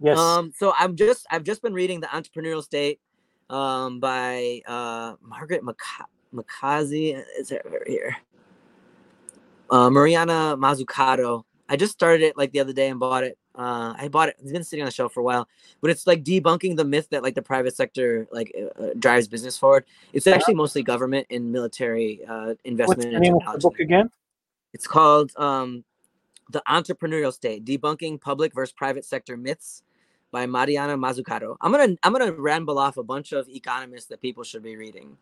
[0.00, 0.18] Yes.
[0.18, 3.00] Um, so I'm just I've just been reading The Entrepreneurial State
[3.48, 5.62] um by uh Margaret
[6.34, 7.22] Makazi.
[7.38, 8.16] Is it here?
[9.70, 11.44] uh, Mariana Mazzucato.
[11.68, 13.38] I just started it like the other day and bought it.
[13.54, 14.36] Uh, I bought it.
[14.40, 15.48] It's been sitting on the shelf for a while,
[15.80, 19.26] but it's like debunking the myth that like the private sector like uh, uh drives
[19.26, 19.84] business forward.
[20.12, 22.98] It's actually mostly government and military uh, investment.
[22.98, 24.10] What's the name of the book again?
[24.74, 25.84] It's called um,
[26.50, 29.82] "The Entrepreneurial State: Debunking Public versus Private Sector Myths"
[30.36, 31.56] by Mariana Mazzucato.
[31.62, 35.16] I'm gonna I'm gonna ramble off a bunch of economists that people should be reading.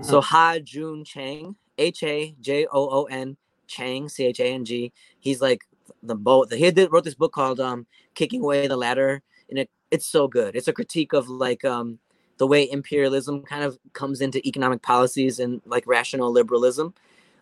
[0.00, 0.10] Uh-huh.
[0.10, 3.36] So Ha Joon Chang, H A J O O N
[3.68, 4.92] Chang, C H A N G.
[5.20, 5.60] He's like
[6.02, 6.52] the boat.
[6.52, 7.86] He did, wrote this book called um,
[8.16, 10.56] "Kicking Away the Ladder," and it it's so good.
[10.56, 12.00] It's a critique of like um,
[12.38, 16.94] the way imperialism kind of comes into economic policies and like rational liberalism.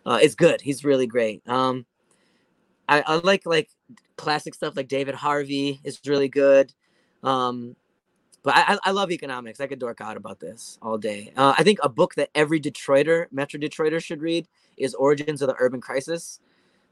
[0.05, 0.61] Uh, it's good.
[0.61, 1.41] He's really great.
[1.49, 1.87] Um,
[2.87, 3.69] I, I like like
[4.17, 6.73] classic stuff like David Harvey is really good.
[7.23, 7.75] Um,
[8.43, 9.59] but I, I love economics.
[9.59, 11.33] I could dork out about this all day.
[11.35, 15.49] Uh, I think a book that every Detroiter, Metro Detroiter should read is Origins of
[15.49, 16.39] the Urban Crisis.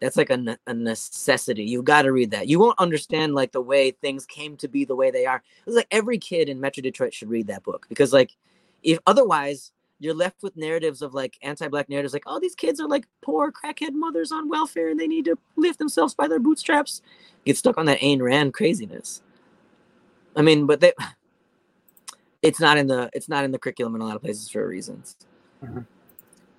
[0.02, 1.64] That's like a, a necessity.
[1.64, 2.48] You got to read that.
[2.48, 5.42] You won't understand like the way things came to be the way they are.
[5.66, 8.32] It's like every kid in Metro Detroit should read that book because like
[8.84, 12.88] if otherwise you're left with narratives of like anti-black narratives like oh these kids are
[12.88, 17.02] like poor crackhead mothers on welfare and they need to lift themselves by their bootstraps
[17.46, 19.22] get stuck on that Ayn Rand craziness
[20.36, 20.94] I mean but they
[22.42, 24.68] it's not in the it's not in the curriculum in a lot of places for
[24.68, 25.16] reasons
[25.64, 25.82] mm-hmm.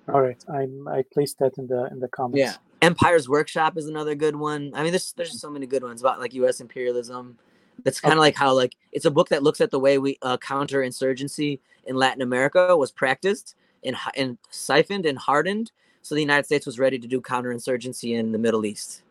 [0.09, 3.87] All right I I placed that in the in the comments yeah Empire's Workshop is
[3.87, 7.37] another good one I mean there's there's so many good ones about like US imperialism
[7.83, 8.27] that's kind of okay.
[8.27, 11.59] like how like it's a book that looks at the way we uh, counter insurgency
[11.85, 15.71] in Latin America was practiced and, and siphoned and hardened.
[16.01, 19.03] So the United States was ready to do counterinsurgency in the Middle East.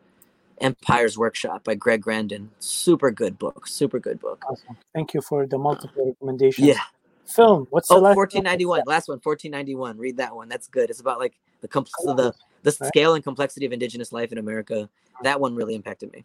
[0.60, 2.50] Empire's Workshop by Greg Grandin.
[2.58, 3.66] Super good book.
[3.66, 4.44] Super good book.
[4.48, 4.76] Awesome.
[4.94, 6.66] Thank you for the multiple recommendations.
[6.66, 6.80] Yeah.
[7.26, 7.66] Film.
[7.70, 8.78] What's oh, the last 1491.
[8.78, 8.84] One?
[8.86, 9.98] Last one, 1491.
[9.98, 10.48] Read that one.
[10.48, 10.90] That's good.
[10.90, 12.88] It's about like the compl- the the right.
[12.88, 14.88] scale and complexity of indigenous life in America.
[15.22, 16.24] That one really impacted me.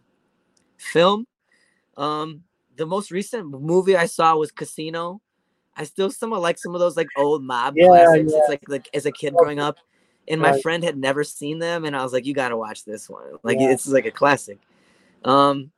[0.76, 1.26] Film.
[1.96, 2.44] Um,
[2.76, 5.20] the most recent movie I saw was Casino.
[5.76, 8.32] I still somewhat like some of those like old mob yeah, classics.
[8.32, 8.38] Yeah.
[8.38, 9.78] It's like like as a kid growing up,
[10.28, 10.62] and my right.
[10.62, 13.24] friend had never seen them, and I was like, "You got to watch this one.
[13.42, 13.70] Like yeah.
[13.70, 14.58] it's like a classic."
[15.24, 15.70] Um,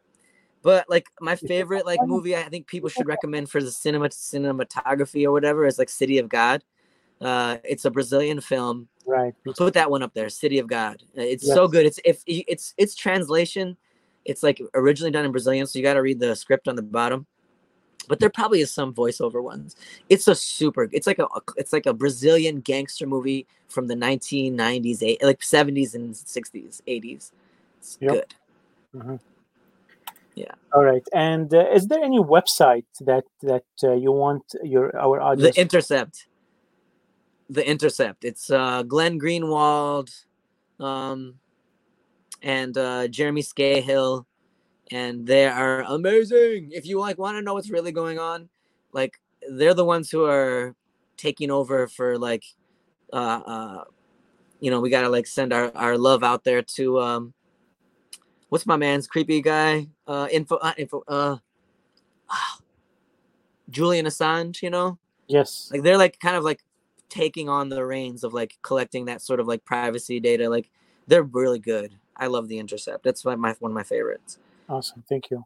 [0.62, 5.25] but like my favorite like movie, I think people should recommend for the cinema cinematography
[5.25, 6.62] or whatever is like City of God.
[7.21, 8.89] Uh, it's a Brazilian film.
[9.07, 9.35] Right.
[9.57, 11.03] Put that one up there, City of God.
[11.15, 11.55] It's yes.
[11.55, 11.87] so good.
[11.87, 13.77] It's if it's it's translation.
[14.25, 16.83] It's like originally done in Brazilian, so you got to read the script on the
[16.83, 17.27] bottom
[18.09, 19.76] but there probably is some voiceover ones.
[20.09, 20.89] It's a super.
[20.93, 21.26] It's like a.
[21.56, 27.32] It's like a Brazilian gangster movie from the 1990s, eight, like 70s and 60s, 80s.
[27.78, 28.12] It's yep.
[28.12, 28.35] good.
[28.94, 29.16] Mm-hmm.
[30.35, 30.52] Yeah.
[30.72, 31.06] All right.
[31.12, 35.55] And uh, is there any website that that uh, you want your our audience?
[35.55, 36.26] The Intercept.
[37.51, 38.24] The Intercept.
[38.24, 40.24] It's uh, Glenn Greenwald,
[40.81, 41.35] um,
[42.43, 44.24] and uh, Jeremy Scahill
[44.90, 46.70] and they are amazing.
[46.73, 48.48] If you like want to know what's really going on,
[48.93, 50.74] like they're the ones who are
[51.16, 52.44] taking over for like
[53.12, 53.85] uh uh
[54.61, 57.35] you know, we gotta like send our, our love out there to um
[58.48, 59.86] what's my man's creepy guy?
[60.06, 61.36] Uh info uh, info uh
[63.70, 64.98] Julian Assange, you know?
[65.27, 65.70] Yes.
[65.73, 66.62] Like they're like kind of like
[67.09, 70.48] taking on the reins of like collecting that sort of like privacy data.
[70.48, 70.69] Like
[71.06, 71.94] they're really good.
[72.16, 73.02] I love the Intercept.
[73.02, 74.39] That's my, my one of my favorites.
[74.69, 75.45] Awesome, thank you.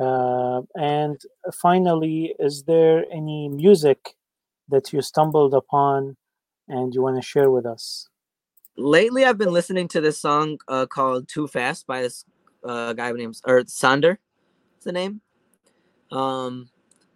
[0.00, 1.20] Uh, and
[1.52, 4.16] finally, is there any music
[4.68, 6.16] that you stumbled upon
[6.68, 8.08] and you want to share with us?
[8.76, 12.24] Lately, I've been listening to this song uh, called "Too Fast" by this
[12.64, 14.18] uh, guy named or Sander.
[14.78, 15.20] Is the name?
[16.10, 16.70] Um,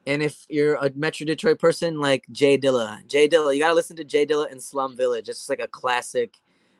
[0.06, 3.96] and if you're a Metro Detroit person like Jay Dilla, Jay Dilla, you gotta listen
[3.96, 5.28] to Jay Dilla and Slum Village.
[5.28, 6.34] It's like a classic,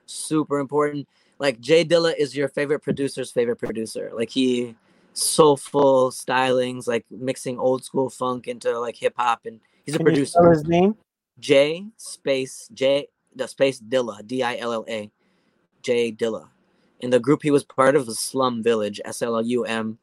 [0.04, 4.10] super important like Jay Dilla is your favorite producer's favorite producer.
[4.14, 4.74] Like he
[5.12, 10.06] soulful stylings, like mixing old school funk into like hip hop, and he's a Can
[10.06, 10.50] producer.
[10.50, 10.96] His name?
[11.38, 15.10] J space J the space Dilla D I L L A
[15.82, 16.48] J Dilla.
[17.02, 19.98] And the group he was part of was Slum Village S L L U M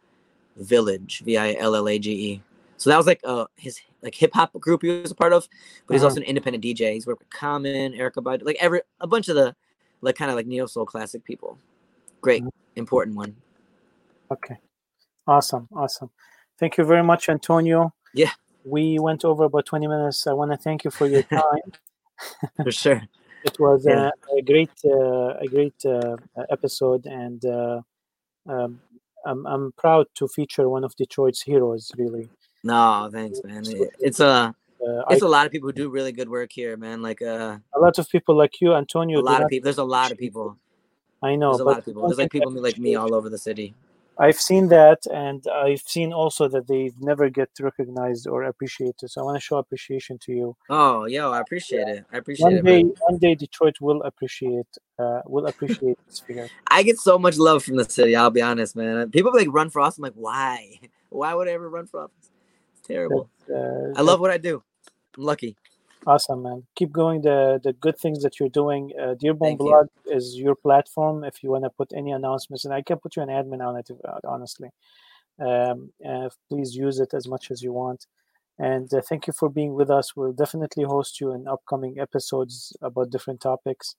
[0.57, 2.43] Village V I L L A G E.
[2.77, 5.47] So that was like uh his like hip hop group he was a part of,
[5.87, 6.09] but he's uh-huh.
[6.09, 6.93] also an independent DJ.
[6.93, 9.55] He's worked with Common, Erykah Badu, like every a bunch of the
[10.03, 11.57] like kind of like neo soul classic people.
[12.21, 12.49] Great, mm-hmm.
[12.75, 13.35] important one.
[14.29, 14.57] Okay,
[15.25, 16.09] awesome, awesome.
[16.59, 17.93] Thank you very much, Antonio.
[18.13, 18.31] Yeah,
[18.63, 20.27] we went over about twenty minutes.
[20.27, 21.71] I want to thank you for your time.
[22.63, 23.01] for sure.
[23.43, 24.11] it was yeah.
[24.31, 26.15] a, a, great, uh, a great uh,
[26.49, 27.81] episode, and uh,
[28.47, 28.79] um,
[29.25, 31.91] I'm I'm proud to feature one of Detroit's heroes.
[31.97, 32.29] Really.
[32.63, 33.63] No, thanks, man.
[33.99, 34.55] It's a
[34.87, 37.01] uh, it's I, a lot of people who do really good work here, man.
[37.01, 39.19] Like uh, a lot of people like you, Antonio.
[39.19, 39.63] A lot of people.
[39.63, 40.57] There's a lot of people.
[41.21, 41.51] I know.
[41.51, 42.07] There's a lot of people.
[42.07, 43.73] There's like people like me all over the city.
[44.17, 49.09] I've seen that, and I've seen also that they never get recognized or appreciated.
[49.09, 50.55] So I want to show appreciation to you.
[50.69, 51.93] Oh, yo, I appreciate yeah.
[51.93, 52.05] it.
[52.11, 52.63] I appreciate one it.
[52.63, 54.67] Day, one day, Detroit will appreciate.
[54.99, 56.47] Uh, will appreciate this figure.
[56.67, 58.15] I get so much love from the city.
[58.15, 59.09] I'll be honest, man.
[59.09, 59.97] People like run for office.
[59.97, 60.79] I'm like, why?
[61.09, 62.31] Why would I ever run for office?
[62.73, 63.29] It's terrible.
[63.47, 64.63] Uh, I love what I do.
[65.17, 65.55] I'm lucky.
[66.05, 66.63] Awesome, man.
[66.75, 68.91] Keep going the the good things that you're doing.
[68.99, 69.67] Uh, Dearborn Thank you.
[69.67, 71.23] Blog is your platform.
[71.23, 73.77] If you want to put any announcements, and I can put you an admin on
[73.77, 74.69] it, uh, honestly.
[75.39, 78.05] Um, uh, please use it as much as you want.
[78.59, 80.15] And uh, thank you for being with us.
[80.15, 83.95] We'll definitely host you in upcoming episodes about different topics.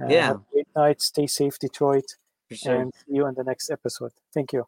[0.00, 0.34] Uh, Yeah.
[0.52, 1.00] Great night.
[1.00, 2.16] Stay safe, Detroit.
[2.50, 2.74] Sure.
[2.74, 4.12] And see you in the next episode.
[4.32, 4.66] Thank you.